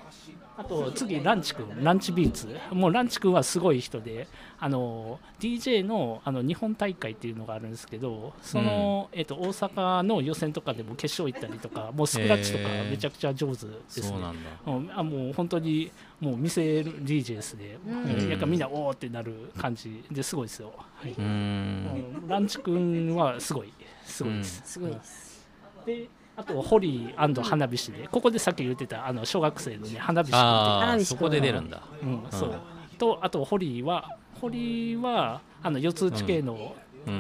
[0.56, 1.66] あと次ランチ君。
[1.84, 2.48] ランチビーツ。
[2.72, 4.28] もうランチ君はすごい人で
[4.60, 14.08] あの DJ のあの日本大会っていうのがあるんですけどその、えっと大阪の予選とかでも決勝行ったりとかもうスクラッチとかめちゃくちゃ上手ですね。
[14.08, 14.50] そうなんだ。
[14.68, 14.92] うん。
[14.94, 18.30] あもう本当にもう見せる DJ ですね、うん。
[18.30, 22.16] やっぱみんなおーってなる感じですごいですよ、はい、うーん。
[22.22, 22.28] うん。
[22.28, 23.74] ランチ君はすごい
[24.06, 25.48] すごいです、すごいです。
[25.86, 31.84] であとホリー花火師でここでさっき言ってたあの小学生のね花火師あそこで出るんだ。
[32.02, 32.60] うん、そう。
[32.98, 37.14] とあとホリーはホリーはあの四つ打ち系の、うん。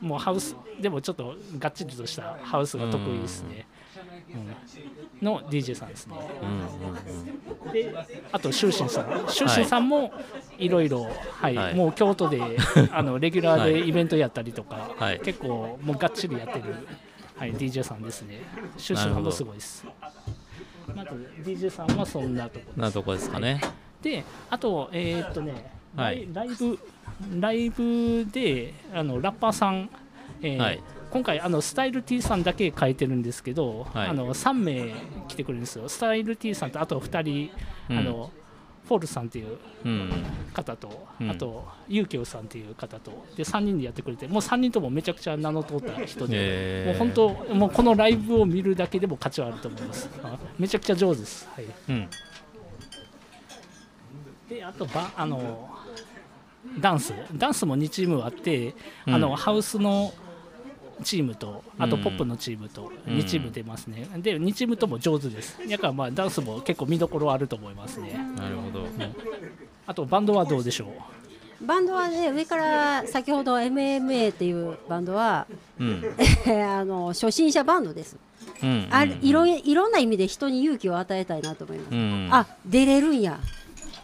[0.00, 0.08] うん。
[0.08, 3.66] もうハウスでもちょっとがっちりとしたハウスが得意ですね、
[5.20, 5.26] うん。
[5.26, 6.16] の DJ さんですね。
[6.42, 6.48] うん
[6.88, 7.94] うんで
[8.32, 9.24] あと修心さん。
[9.28, 10.12] 修心さんも
[10.58, 10.68] い。
[10.68, 11.74] ろいろはい、はい。
[11.74, 12.40] もう京都で
[12.92, 15.20] あのレギュラーはいでイベントやったりとか、はい。
[15.20, 16.86] 結構もうがっちりやってる、
[17.40, 18.42] はい、DJ さんですね。
[18.76, 19.86] 修心さんもすごいです。
[20.94, 21.10] まず
[21.42, 23.62] DJ さんはそんなとこなとこですかね。
[24.02, 26.28] であとえーっとね、はい。
[26.34, 26.78] ライブ
[27.40, 29.88] ライブであのラッパーさん、
[30.42, 30.82] えーはい。
[31.10, 34.08] 今回あのスタイル T さんだけ書いてるんですけど、はい。
[34.08, 34.94] あの3名
[35.26, 35.88] 来てくれるんですよ。
[35.88, 37.50] スタイル T さんとあと2人、
[37.88, 37.98] うん。
[38.00, 38.30] あの
[38.90, 40.10] フォールさんっていううん。
[40.52, 41.30] 方と、うん。
[41.30, 46.86] あとユーキョウさんっていう方とで3人でやってくれてもう3人ともめちゃくちゃ名の通った人で、へー。
[46.88, 50.10] もう本当もうこのライブを見るだけでも価値はあると思います。
[50.24, 52.08] あ めちゃくちゃ上手です、はい、うん。
[54.48, 55.70] であとばあの
[56.80, 57.14] ダンス。
[57.32, 58.74] ダンスも2チームあって、
[59.06, 59.14] うん。
[59.14, 60.12] あのハウスの
[61.02, 62.02] チームとあとうん。
[62.02, 63.18] ポップのチームとうん。
[63.18, 65.58] 2チーム出ますね、で2チームとも上手です。
[65.68, 68.12] だからまあダンスも結構見どころあると思いますね。
[68.36, 68.86] なるほど。
[69.86, 70.86] あとバンドはどうでしょ
[71.62, 71.66] う？
[71.66, 75.46] バンドはね上から先ほど MMA っていうバンドは
[75.78, 76.02] うん。
[76.48, 78.16] あの初心者バンドです。
[78.62, 78.88] うん。
[78.90, 81.94] あるいろいろんな意味で人に勇気を与えたいなと思います。
[81.94, 82.28] うん。
[82.30, 83.38] あ出れるんや。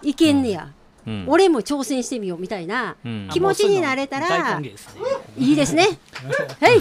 [0.03, 0.69] いけんねや、
[1.07, 5.87] うん俺も挑戦してみようみたいなうん気持ちになれたらいいですね。
[6.61, 6.79] はい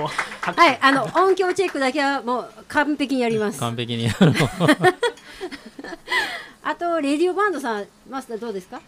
[0.00, 0.04] お
[0.52, 3.58] はいあの音響チェックだけはもう完璧にやります。
[3.60, 4.48] 完璧にやるの
[6.62, 8.80] あとレディオバンドさんマスターどうですか？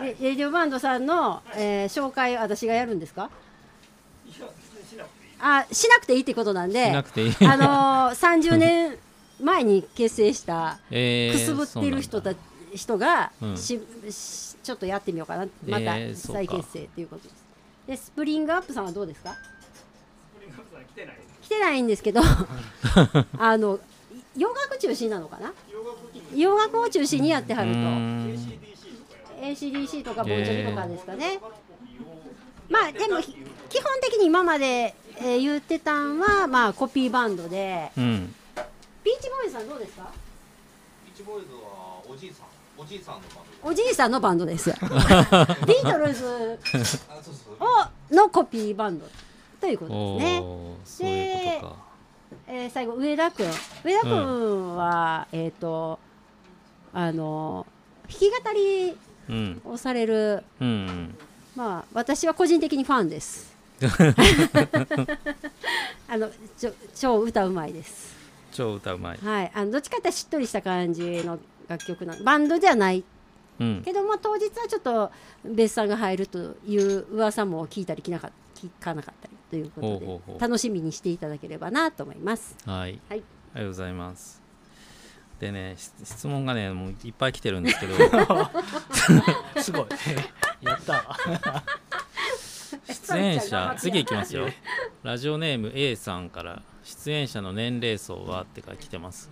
[0.00, 3.30] レレディオバンドさんの、えー紹介私がやるんですか？
[5.42, 8.98] あしなくていいってことなんで、しなくていいあのー、30年
[9.42, 12.34] 前に結成したえーくすぶってる人た
[12.74, 13.56] 人がうん。
[13.56, 15.46] し、しちょっとやってみようかな。
[15.66, 17.34] また再結成ということです。
[17.86, 19.34] でスプリングアップさんはどうですか？
[21.42, 21.82] 来てない。
[21.82, 22.20] んですけど
[23.38, 23.80] あの
[24.36, 25.52] 洋楽中心なのかな？
[26.34, 27.78] 洋楽を中心にやってはると。
[29.42, 31.40] ACDC とかボンジョビとかですかね、
[32.68, 33.32] まあでもひ
[33.70, 38.34] 基本的に今まで、えー言ってたんはまあコピーバンドでうん
[39.50, 40.10] さんどうですか？
[41.06, 42.46] ビーチボーイズはおじいさん
[42.80, 44.70] おじいさんのバンおじいさんのバンドです。
[44.72, 46.58] ビートルズドあ
[47.22, 47.66] そうそうを
[48.14, 49.06] のコピーバンド
[49.60, 51.76] ということおですね、おそういうことか。
[52.46, 53.46] えー最後上田君
[53.84, 55.98] 上田君は、えっ、と
[56.94, 57.66] あの
[58.08, 58.96] 弾き語り
[59.28, 59.60] うん。
[59.64, 61.16] をされるうん。
[61.54, 63.50] まあ私は個人的にファンです。
[66.08, 68.14] あのちょ超歌うまいです
[68.52, 69.18] 超歌うまい。
[69.18, 69.52] はい。
[69.54, 73.04] あのどっちかっていうとしっとりした感じの楽曲なバンドではない。
[73.58, 73.82] うん。
[73.84, 75.10] けども当日はちょっと
[75.44, 80.40] ベースさんが入るという噂も聞いたり聞なか聞かなかったりということでほうほうほう。
[80.40, 82.56] 楽しみにしていただければなと思います。
[82.66, 83.14] はい、はい。
[83.14, 83.22] あり
[83.54, 84.40] がとうございます。
[85.40, 87.94] でねし質問がねもういっぱい来てるんですけど。
[89.60, 89.86] すごい。
[90.60, 91.16] やった。
[92.86, 94.48] 出演者次いきますよ。
[95.02, 99.30] ラジオネーム A さんから出演者の年齢層はってか来てます。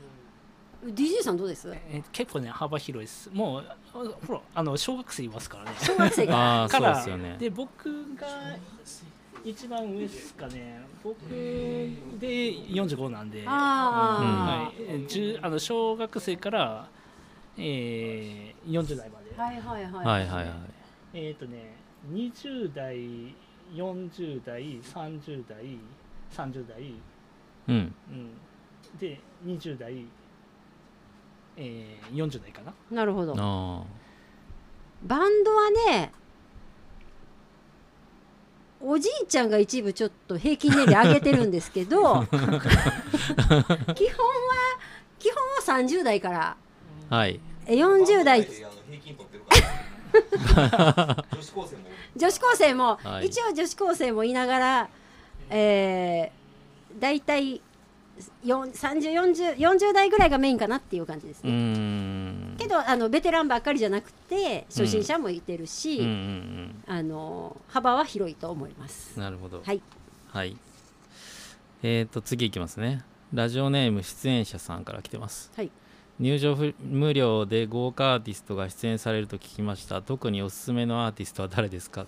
[0.84, 1.68] DJ さんどうです？
[1.74, 3.30] え結構ね幅広いです。
[3.32, 3.76] もうあ
[4.26, 5.70] ほらあの小学生いますからね。
[5.80, 6.36] 小学生が。
[6.36, 7.36] ああ そうからですよね。
[7.38, 8.26] で僕が
[9.44, 10.82] 一番上ですかね。
[11.02, 16.88] 僕で45なんで、あはい、あの小学生から、
[17.56, 20.06] えー、40代まで、あ、はいはいはい。
[20.06, 20.54] はいはいはい。
[21.14, 21.76] えっ、とね
[22.12, 22.96] 20代
[23.74, 25.78] 40代30代
[26.30, 26.94] 30代、
[27.68, 27.94] うん。
[28.10, 28.30] うん、
[28.98, 30.04] で20代、
[31.56, 32.72] えー、40代かな。
[32.90, 33.34] なるほど。
[33.36, 33.84] あ
[35.04, 36.12] バンドはね
[38.80, 42.68] おじいちゃんが一部ちょっと平均年齢上げてるんですけど 基本は
[45.18, 45.30] 基
[45.66, 46.56] 本は30代から。
[47.10, 47.40] あはい。
[47.66, 48.40] え40代。
[48.40, 48.54] 女
[51.42, 51.82] 子高生も。
[52.16, 53.26] 女子高生も、はい。
[53.26, 54.88] 一応女子高生もいながら、
[55.50, 56.37] えー、
[56.98, 57.60] 大体
[58.44, 61.50] 3040代ぐらいがメインかなっていう感じですね。
[61.52, 62.56] ん。
[62.58, 66.06] けどあのベテランばっかりじゃなくて初心者もいてるし、うん。
[66.06, 69.12] うんあの幅は広いと思います。
[69.16, 69.22] うん。
[69.22, 69.62] なるほど。
[69.64, 69.80] はい、
[70.28, 70.56] はい。
[71.82, 73.04] えーと次いきますね。
[73.32, 75.52] ラジオネーム出演者さんから来てます。
[75.54, 75.70] はい、
[76.18, 80.00] 入場ふ無料で豪華アーティストが出演されると聞きました。
[80.02, 82.06] 特におすすめのアーティストは誰ですか？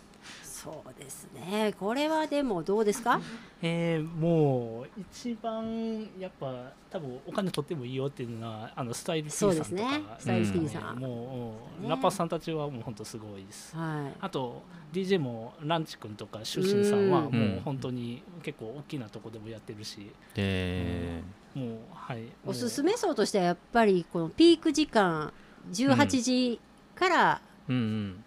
[0.64, 1.74] そうですね。
[1.78, 3.20] これはでもどうですか？
[3.62, 9.70] えー、もう一番やっぱ多分お金取ってもいいよっていうのはあのスタイル T さんとか。
[9.70, 9.88] ね。
[10.18, 10.98] スタイル T さん。
[10.98, 11.88] もう、ね。
[11.88, 13.74] ラッパーさんたちはもう本当すごいです。
[13.76, 14.16] はい。
[14.20, 17.34] あと DJ もランチ君とか出身さんはうん。
[17.34, 20.10] もう本当に結構大きなとこでもやってるし。
[20.36, 21.22] え
[21.54, 22.24] もうはい。
[22.44, 25.32] おすすめめ層としてはやっぱりこのピーク時間
[25.72, 26.60] 18時
[26.94, 28.24] からー、うん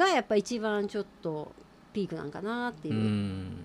[0.00, 1.52] がやっぱ一番ちょっと
[1.92, 2.94] ピークなんかなってう。
[2.94, 2.96] ん。
[2.96, 3.06] ういう。
[3.06, 3.64] ん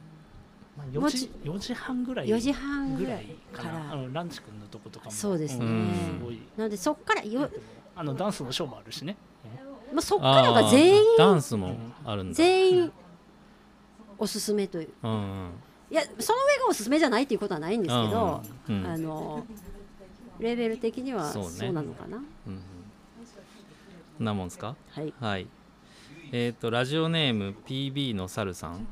[0.92, 3.96] 4時4時半ぐらい4時半ぐらいから。
[3.96, 5.12] のランチ君のとことかも。
[5.12, 5.66] そうですね。
[5.66, 6.20] ん。
[6.20, 7.50] すごいなのでそっからよ、
[7.96, 9.16] あのダンスのショーもあるしね。
[9.94, 12.36] まあ、そっからが全員ダンスもあるんだ。
[12.36, 12.92] 全員
[14.18, 14.90] おすすめという。
[15.04, 15.50] うんうん。
[15.92, 18.88] いやその上がおすすめじゃないっていうことはないんですけど、うんうん。
[18.88, 19.46] あの
[20.40, 22.60] レベル的にはそうなのかな、うん
[24.20, 24.26] うん。
[24.26, 24.76] なもんですか？
[24.92, 25.14] はい。
[25.22, 25.48] はい
[26.32, 28.88] えっ、とラジオネーム PB のサルさん。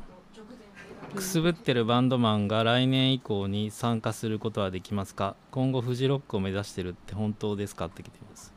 [1.16, 5.36] くすぶってるバンドマンが来年以降に参加することはできますか？
[5.52, 7.86] 今後フジロックを目指してるって本当ですか？
[7.86, 8.54] って来てます。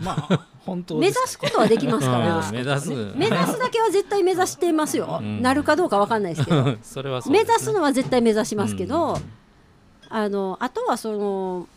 [0.00, 2.90] まあ 本当目指ですすことはできますから、うん目指す。
[3.16, 5.42] 目指すだけは絶対目指してますよ、うん。
[5.42, 6.76] なるかどうかわかんないですけど。
[6.82, 9.22] それはそう目指すのは絶対目指しますけど、うん。
[10.08, 11.68] あのあとはその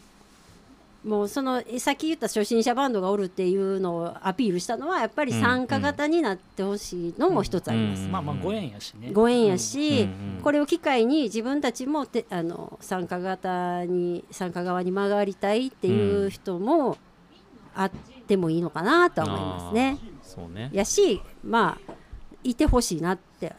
[1.05, 9.11] もうそのさっき言った初心者バンドがおるっていうのをアピールしたのはやっぱり参加型になってほしいのも一つあります、うんまあまあご縁やしね。
[9.13, 16.97] ご縁やし、うんうんこれを機会に自分たちもてあの参加型に参加側に曲がりたいっていう人も
[17.73, 17.91] あっ
[18.27, 19.97] てもいいのかなとは思いますね。
[20.21, 20.69] そうね。
[20.71, 21.93] やしまあ
[22.43, 23.55] いてほしいなって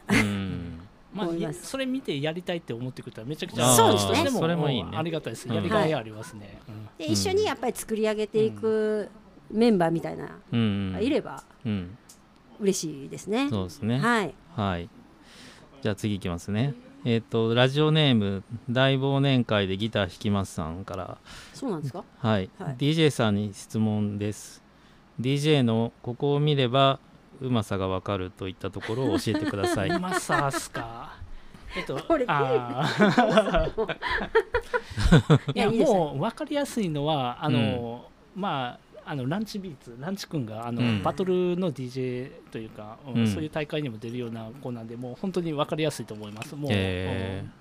[1.23, 1.65] 思います。
[1.65, 4.29] それ見てやりたいって思ってくれたらめちゃくちゃあーそうですね。
[4.31, 4.97] それもいいね。
[4.97, 5.55] ありがたいですうん。
[5.55, 6.89] やりがいありますね、うん。
[6.97, 9.09] で一緒にやっぱり作り上げていく
[9.51, 10.97] メンバーみたいなうん。
[11.01, 11.97] いればうん。
[12.59, 13.49] 嬉しいですね。
[13.49, 13.99] そうですね。
[13.99, 14.33] はい。
[14.55, 14.89] はい。
[15.81, 16.73] じゃあ次いきますね。
[17.05, 21.17] えっ、と、ラジオネーム、大忘年会でギター弾きますさんから、
[21.53, 22.03] そうなんですか？
[22.17, 22.75] はい、はい。
[22.77, 24.63] DJ さんに質問です。
[25.21, 26.99] DJ のここを見れば
[27.39, 29.89] うまさがわかるといったところを教えてください。
[29.89, 31.06] うまさっすか？
[31.77, 33.97] えっとこれあー。
[35.53, 41.01] いやもう分かりやすいのはあの、まああのランチビーツランチ君があの、うん。
[41.03, 43.27] バトルの DJ というか、うんうん。
[43.27, 46.55] そういう大会にも出るような子なんでもう本当に分かりやすいと思います。
[46.55, 47.51] もう、えうん。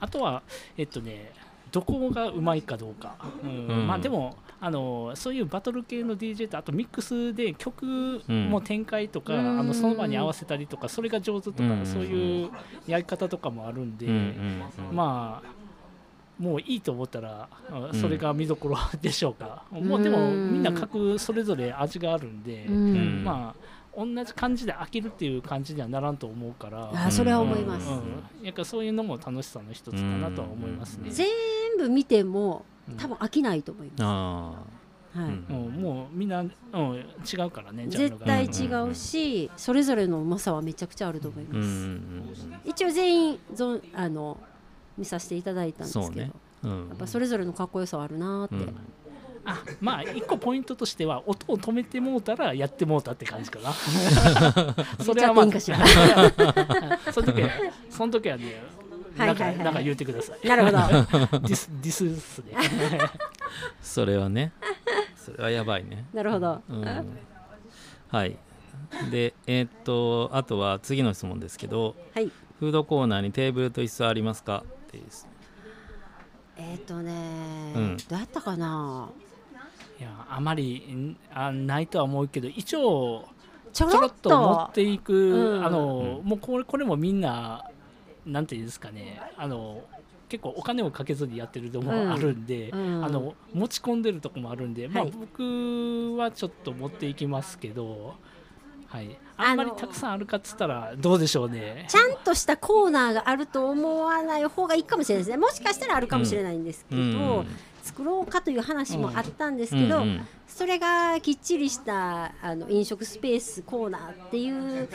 [0.00, 0.42] あとは
[0.78, 1.32] えっとね
[1.70, 3.66] どこがうまいかどうか、うん。
[3.66, 3.86] うん。
[3.86, 7.84] まあでもあのそういうバトル系の DJ とあとミックスで曲
[8.26, 9.60] も展開とか、うん。
[9.60, 11.84] あのその場に合わせたりとかそれが上手とか、うん。
[11.84, 12.50] そういう
[12.86, 14.96] やり方とかもあるんで、うんうんうん。
[14.96, 17.46] まあもういいと思ったら
[18.00, 23.22] それが見どころでしょうか、もうでもみんな各それぞれ味があるんで、うん。
[23.22, 26.90] まあ同じ感じで飽きるっていう感じにはならんと思うから。
[26.94, 27.90] あそれは思います。
[27.90, 28.00] うん
[28.42, 31.10] やっぱそういうのも楽しさの一つかなとは思いますね。
[31.76, 32.96] 全部見てもうん。
[32.96, 35.18] 多分飽きないと思いまあす。
[35.18, 35.28] はい。
[35.28, 35.46] うん。
[35.48, 35.82] うん。
[35.82, 36.48] もうみんな、うん、
[36.96, 37.02] 違
[37.46, 38.26] うからね絶が。
[38.26, 42.46] 対違うし、それぞれのうまさはめちゃくちゃあると思いあ、うんうます。
[42.46, 42.60] ん。
[42.64, 44.38] 一応全員ぞあの
[44.98, 46.30] 見させていただいたんですけど、ね
[46.62, 48.54] うんうん、やっぱそれぞれのかっこよさはあるなーって。
[48.56, 48.76] うん。
[49.46, 53.72] あまあ一個ポイントとしては音を止めてもうたらやってもうたって感じかな。
[55.04, 55.46] それはまあ
[57.90, 58.62] その時はね
[59.16, 59.64] なんかはいはいはい。
[59.64, 60.48] なんか言ってください。
[60.48, 60.78] なるほど。
[61.40, 62.52] ディスディスっすね。
[63.80, 64.52] それはね、
[65.16, 66.06] それはやばいね。
[66.12, 66.62] なるほど。
[66.68, 66.84] うん、
[68.08, 68.36] はい。
[69.10, 72.30] でえーっとあとは次の質問ですけどはい。
[72.60, 74.64] フードコーナーにテーブルと椅子はありますか？
[74.86, 75.04] っていう
[76.56, 79.10] えっ、とね、うんどうやったかな？
[79.98, 83.28] いやあまりんあないとは思うけど一応
[83.72, 85.66] ちょろっろっとと持っていく、うん。
[85.66, 86.28] あのうん。
[86.28, 87.64] もうこれこれもみんな
[88.26, 89.82] なんていうんですかねあの
[90.28, 93.04] 結構お金をかけずにやってるとこもあるんで、うん。
[93.04, 98.14] あの持ち込んでるとこもあるんで、まあはい僕はちょっと持っていきますけど、
[98.88, 101.86] はい、あんまりたくさんあるかっつったらどうでしょうね。
[101.88, 105.36] ちゃんとしたコーナーがあると思わない方がいいかもしれないですね。
[105.36, 107.46] もしかしたらあるかもしれないんですけど、うん
[107.84, 110.26] 作ろうかという話もあったんですけど、うんうん。
[110.48, 114.88] それがきっちりしたあの飲食スペースコーナーっていう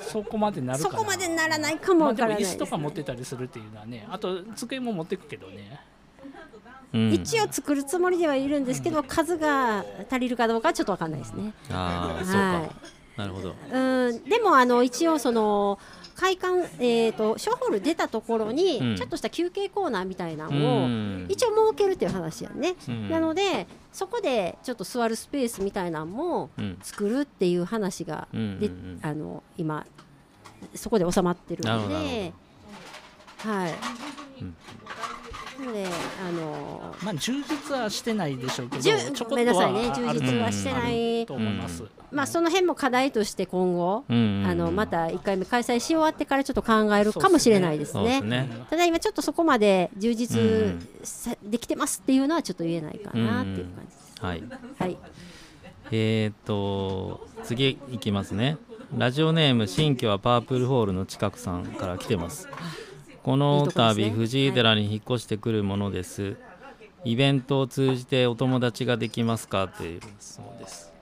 [0.00, 0.90] そこまでなるかな。
[0.90, 5.80] そこまでならないかもまあ、わからないです子とか持ってたりするっていうのはねあと机も持ってくけどね。
[6.92, 7.12] うん。
[7.12, 11.54] 一応作るつもりではいるんですけど、数が足りるかどうかはちょっとわかんないですね。
[11.70, 12.70] ああそうか、はい。
[13.16, 13.54] なるほど。
[13.70, 14.24] うん。
[14.24, 15.78] でもあの一応その
[16.22, 18.96] 会館、えー、とショーホール出たところに、うん。
[18.96, 21.26] ちょっとした休憩コーナーみたいなうのを、ん。
[21.28, 23.10] 一応設けるっていう話やね、うん。
[23.10, 26.78] なのでそこでちょっと座るスペースみたいなのもうん。
[26.80, 28.28] 作るっていう話が
[29.02, 29.84] あの今
[30.76, 32.32] そこで収まってるので
[33.38, 33.72] はい、
[35.72, 35.86] で
[36.26, 41.26] あのまあ充実はしてないでしょうけどちょごめんなさいね充実はしてない。
[41.26, 48.02] と思います、まあその辺も課題として今後、あのまた1回目開催し終わってからちょっと考えるかもしれないですね。
[48.02, 48.24] そうです。
[48.24, 48.48] ね。
[48.70, 50.40] ただ今ちょっとそこまで充う実
[51.42, 54.14] できてますっていうのはちょっと言えないかなっていう感じです。
[54.20, 54.42] はい。
[54.78, 54.98] はい。
[55.90, 58.56] えー、っと次いきますね。
[58.96, 62.46] ラジオネーム新居はパープルホールの近くさんから来てます
[63.22, 64.10] この度、ね。
[64.10, 66.36] 藤井寺に引っ越してくるものです、
[67.04, 70.92] イベントを通じてお友達ができますかという質問です、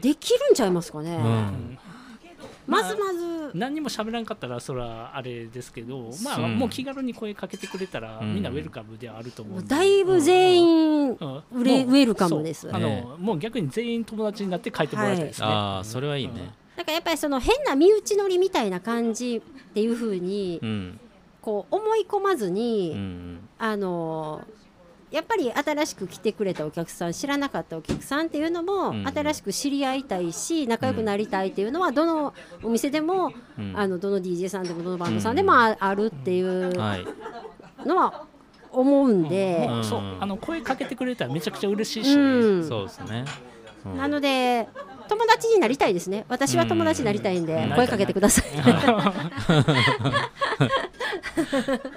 [0.00, 1.16] できるんちゃいますかね。
[1.16, 1.78] うん。
[2.66, 2.96] まず。
[2.96, 6.56] まず何にも喋らんかったらそれはあれですけどまあ、うん。
[6.56, 8.34] もう気軽に声かけてくれたら、うん。
[8.34, 11.42] みんなウェルカムではあると思うだいぶ全員うん。
[11.52, 12.68] ウレもうウェルカムです。
[12.72, 16.54] あねのもう逆に全員友達になって帰ってもらいたいですね、ああそれはいいね。
[16.76, 21.00] なんかやっぱりその変な身内乗りみたいな感じっていう風にうん
[21.42, 23.48] こう思い込まずうんうに、ん。
[23.58, 24.42] あの
[25.10, 32.32] やっぱり新しく来てくれたお客さん知らなかったお客さんっていうのも、うん新しく知り合いたいし仲良くなりたいっていうのはどの
[32.62, 33.72] お店でも、うん。
[33.76, 37.06] あのどの DJ さんでもどのバンドさんでもあ,、あるっていうはい。
[37.84, 38.26] のは
[38.72, 42.14] 思うんで、あの声かけてくれたらめちゃくちゃ嬉しいし、
[42.68, 43.24] そうですね、
[43.84, 43.96] うん。
[43.96, 44.68] なので
[45.10, 46.24] 友達になりたいですね。
[46.28, 47.70] 私は友達になりたいんで、うん。
[47.74, 48.44] 声かけてください、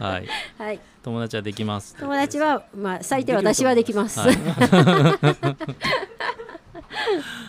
[0.01, 0.27] はい。
[0.57, 1.95] はい、友達はできます。
[1.95, 4.19] 友達は、まあ、最低私はできます。
[4.19, 4.35] はい。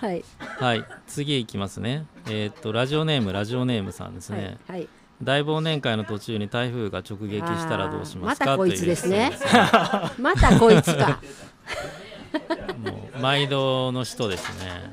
[0.03, 0.25] はい、
[0.61, 0.85] はい。
[1.07, 2.05] 次いきますね。
[2.27, 4.43] えーっとラジオネームラジオネームさんですはい。
[4.43, 4.87] ね、はい、
[5.23, 8.45] 大忘年会の途中に台風が直撃したらどうしますか？
[8.45, 9.33] またこいつですね。
[10.19, 11.21] またこいつか。
[12.85, 14.93] もう毎度の人ですね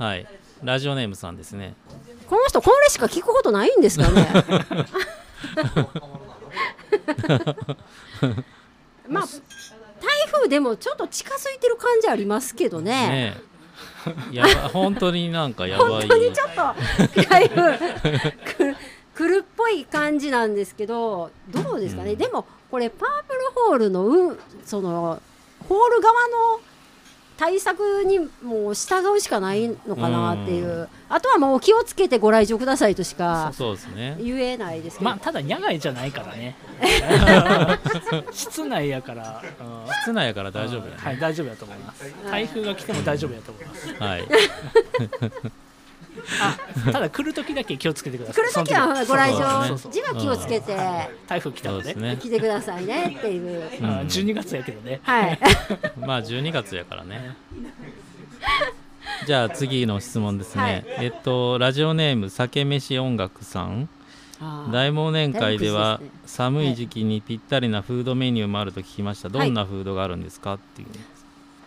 [0.00, 0.26] はい。
[0.62, 1.74] ラジオネームさんですね。
[2.26, 4.26] この人、これしか聞くことないんですかね。
[9.06, 9.30] まあ、台
[10.32, 13.08] 風でもちょっと近づいてる感じありますけどね。
[13.08, 13.36] ね
[14.32, 14.36] え。
[14.36, 15.90] やば本当になんかやばい。
[15.90, 18.76] 本当にちょっと台風来る
[19.14, 22.18] 来るっぽい感じなんですけどどうですかね、うん。
[22.18, 25.20] でもこれパープルホールの、うん、その
[25.68, 26.60] ホール側の
[27.40, 30.88] 対策にもう従うしかないのかなっていう、うん。
[31.08, 34.18] あとはもう気をつけてご来場くださいとしかそうですね。
[34.20, 36.54] 言えないですけど、まあただ野外じゃないからね。
[38.30, 39.92] 室内やから、うん。
[40.02, 40.96] 室内やから大丈夫やね。
[40.98, 42.14] はい大丈夫だと思います。
[42.30, 43.94] 台風が来ても大丈夫だと思います。
[43.94, 44.28] はい
[46.40, 48.44] あただ来る時だけ気をつけてください。
[48.44, 49.76] 来るときはご来場。
[49.76, 50.76] 時は気をつけて。
[51.26, 52.18] 台風来たのでね。
[52.20, 53.86] 来てくださいねっていう、うん。
[53.86, 55.00] あ12月やけどね。
[55.02, 55.38] はい。
[55.98, 57.36] まあ12月やからね。
[59.26, 60.84] じゃあ次の質問ですね、はい。
[61.06, 63.88] えっとラジオネーム酒飯音楽さん。
[64.72, 70.54] 大忘年会では寒い時期にぴったりなフードメニューもあると聞きました、どんなフードがあるんですか？
[70.54, 70.88] っていう、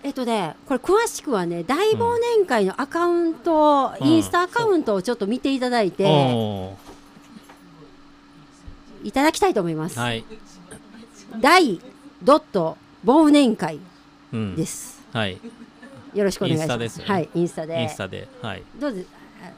[0.04, 6.74] えっとね、これ詳しくはね大忘年会のアカウント、うんインスタアカウントをちょっと見ていただいて、お
[9.04, 9.98] いただきたいと思います。
[9.98, 10.26] ーはい、
[11.40, 11.80] 大
[12.22, 13.80] ドット忘年会
[14.34, 15.02] うん、です。
[15.14, 15.40] はい。
[16.14, 16.84] よろしくお願いします。
[16.84, 17.14] インスタですよね。
[17.14, 17.82] はい、インスタで。
[17.82, 18.28] インスタで。
[18.42, 18.64] はい。
[18.80, 19.02] どうぞ。
[19.42, 19.52] あ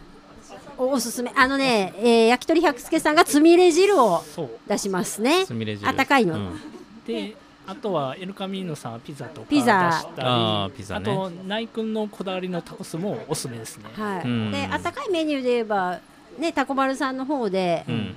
[0.78, 1.32] おおすすめ。
[1.36, 4.24] あのね、えー焼き鳥百助さんがつみれ汁を
[4.68, 5.46] 出しますね。
[5.46, 5.88] すみれ汁。
[5.88, 6.36] あったかいの。
[6.36, 6.60] うん。
[7.08, 7.36] で
[7.68, 9.92] あとはエルカミーノさんはピザとか出ピザ。
[10.02, 11.12] したりあーピザね。
[11.12, 13.86] あと内君のこだわりのタコスもおすすめですね。
[13.96, 14.52] はい、うん。
[14.52, 16.00] であったかいメニューで言えば
[16.38, 18.16] ねタコ丸さんの方で、うん。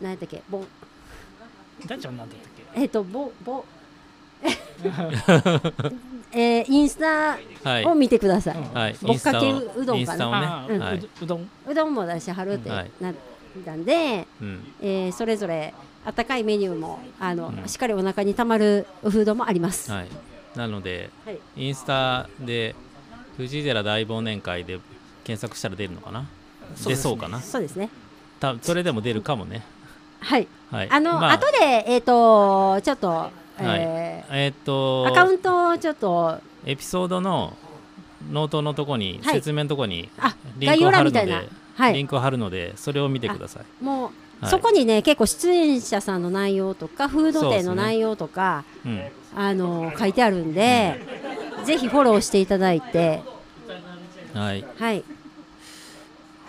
[0.00, 0.66] 何やったっけボン
[1.86, 2.80] 大ちゃんなんだったっけ？
[2.80, 3.64] えっ、とボボ
[6.32, 7.84] えーインスタはい。
[7.84, 8.72] を見てください、うん。
[8.72, 8.96] はい。
[9.02, 9.96] ぼっかけうどんかな。
[9.96, 10.78] インスタをね。
[10.78, 10.98] はい。
[10.98, 11.50] ううどん。
[11.68, 12.90] うどんも出しはるってはい。
[13.00, 13.14] なっ
[13.64, 14.72] たんで、うん。
[14.82, 15.72] えーそれぞれ
[16.06, 17.68] あったかいメニューもあの、うん。
[17.68, 19.90] しっかりお腹にたまるフードもあります。
[19.90, 20.08] はい。
[20.56, 21.38] なのではい。
[21.56, 22.74] インスタで
[23.36, 24.78] 藤井寺大忘年会で
[25.24, 26.26] 検索したら出るのかな？
[26.86, 27.42] 出そうかな？
[27.42, 27.90] そうですね。
[28.40, 29.64] たそれでも出るかもね。
[30.20, 30.46] はい。
[30.70, 30.90] はい。
[30.90, 33.32] あの、ま後でえっ、とちょっと、はい。
[33.62, 36.40] ええーっとーアカウントをちょっと。
[36.64, 37.56] エピソードの
[38.30, 39.34] ノートのとこに、はい。
[39.34, 41.94] 説明のとこにあリン概要クを貼るので、欄みたいなはい。
[41.94, 43.84] リンクを貼るのでそれを見てください。
[43.84, 44.10] もう、
[44.40, 44.50] はい。
[44.50, 49.02] そこにね結構出演者さんの内容とかフード店の内容とか、うん。
[49.34, 51.00] あの書いてあるんで、
[51.64, 53.22] ぜひフォローしていただいて。
[54.32, 54.64] はい。
[54.78, 55.04] はい。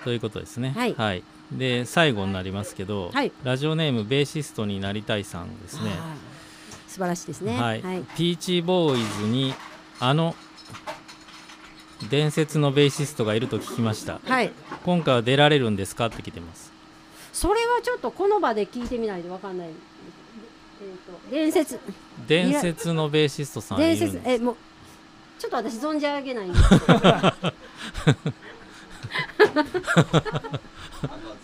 [0.03, 0.73] ということですね。
[0.97, 1.23] はい。
[1.51, 3.31] で最後になりますけど、はい。
[3.43, 5.89] ラジオネームベーシストになりたいさんですね。
[5.89, 5.99] はい
[6.88, 7.61] 素晴らしいですね。
[7.61, 8.01] はい、はい。
[8.15, 9.53] ピーチボーイズに
[9.99, 10.33] あの
[12.09, 14.19] 伝説のベーシストがいると聞きました。
[14.23, 14.51] はい。
[14.83, 16.07] 今回は出られるんですか？
[16.07, 16.71] って聞いてます
[17.38, 19.67] それはちょっとこの場で聞いてみないとわかんない。
[19.67, 21.79] えー、と伝説。
[22.27, 24.55] 伝説のベーシストさん伝説えもう
[25.38, 26.83] ちょっと私存じ上げないんですけど。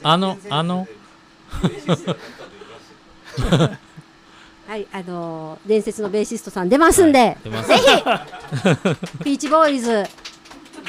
[0.01, 0.87] あのあの
[4.67, 7.69] はいあのー伝説のベーシストさん出ますんで、出ます。
[7.69, 7.83] ぜひ。
[9.23, 10.05] ピーチボーイズ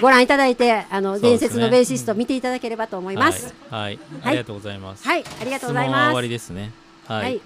[0.01, 1.21] ご覧いただいてあの、ね。
[1.21, 3.55] 伝説のベーシスト見ていただければと思います。
[3.71, 6.23] はい、はい、ありがとうございます、はい、ありがとうござい質問は終わます。
[6.23, 6.73] りですね。
[7.07, 7.41] はい、はい、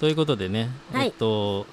[0.00, 1.06] ということでね、はい。
[1.06, 1.66] えっと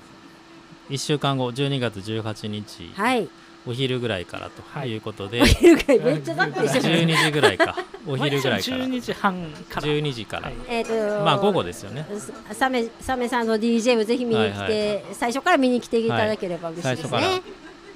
[0.89, 3.29] 1週間後12月18日、はい、
[3.67, 4.97] お昼ぐらいからとい。
[4.97, 6.89] うことで、お昼ぐらいめっちゃざっくりしてます。
[6.89, 7.75] 12時ぐらいか。
[8.07, 8.77] お昼ぐらいから。
[8.77, 9.87] 12時半から。
[9.87, 10.55] 12時から、はい。
[10.67, 12.07] えっ、とまあ午後ですよね。
[12.53, 17.41] サメサメさんの DJ をぜひ見に来て、はい最初から見に来ていただければ嬉しいですはいね。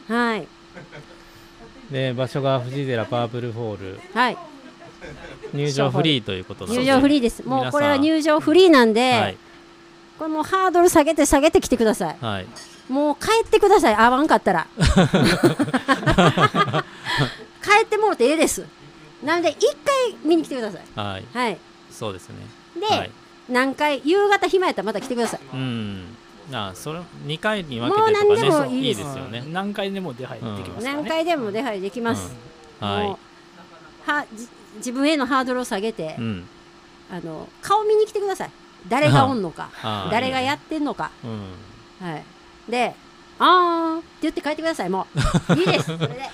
[0.07, 0.47] はい、
[1.91, 4.37] で場所が藤寺パープルホールはい、
[5.53, 7.43] 入場フリーということなので入場フリーです。
[7.47, 9.37] もうこれは入場フリーなんで、はい
[10.17, 12.17] これもうハードル下げて下げて来てください。
[12.19, 12.47] はい
[12.89, 14.67] もう帰ってください、合わんかったら。
[17.63, 18.65] 帰ってもろてええです。
[19.23, 20.81] なので、一回見に来てください。
[20.95, 21.57] はいはい。
[21.89, 22.35] そうですね
[22.79, 23.11] で、はい
[23.49, 25.39] 何回、夕方暇やったらまた来てください。
[25.53, 26.17] うん
[26.51, 29.43] あそれ2回に分けもうてとか何でもねいいいいですよね。
[29.51, 32.35] 何回でも出入りできますから何ね、回でも出入りできます。
[32.81, 33.07] うんはい。
[33.07, 36.47] もうはじ自分へのハードルを下げて、うん。
[37.11, 38.51] あの顔見に来てください。
[38.89, 39.69] 誰がおんのか。
[40.11, 41.11] 誰がやってんのか。
[41.23, 42.07] うん。
[42.07, 42.23] はい。
[42.69, 42.95] で、
[43.39, 44.89] あーって言って帰ってください。
[44.89, 45.07] も
[45.49, 45.53] う。
[45.55, 45.85] いいです。
[45.85, 46.29] それで、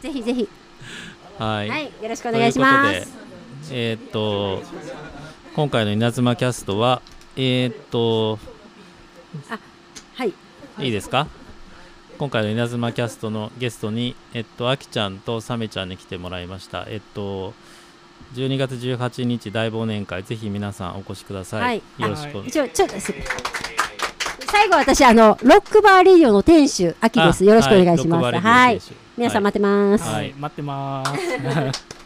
[0.00, 0.48] ぜひぜひ、
[1.38, 2.82] はい、はい、よろしくお願いしま。
[2.82, 3.20] ということで
[3.72, 4.62] えーっと
[5.54, 7.02] 今回の稲妻キャストは
[7.36, 8.38] えーっと
[10.14, 10.34] はい、
[10.78, 11.26] いいですか？
[12.18, 16.84] 今回の稲妻キャストのゲストにえっとあきちゃんとサメちゃんに来てもらいました。
[16.88, 17.54] えっと
[18.34, 21.82] 12月18日大忘年会ぜひ皆さんお越しください、はい。
[21.98, 23.14] よろしくお願いしちょちょっとす
[24.46, 27.44] 最後私あのロックバーレディオの店主秋です。
[27.44, 28.38] よろしくお願いします。
[28.38, 28.80] はい、
[29.16, 30.04] 皆さん待ってます。
[30.04, 30.14] はい。
[30.14, 31.99] はい、待ってます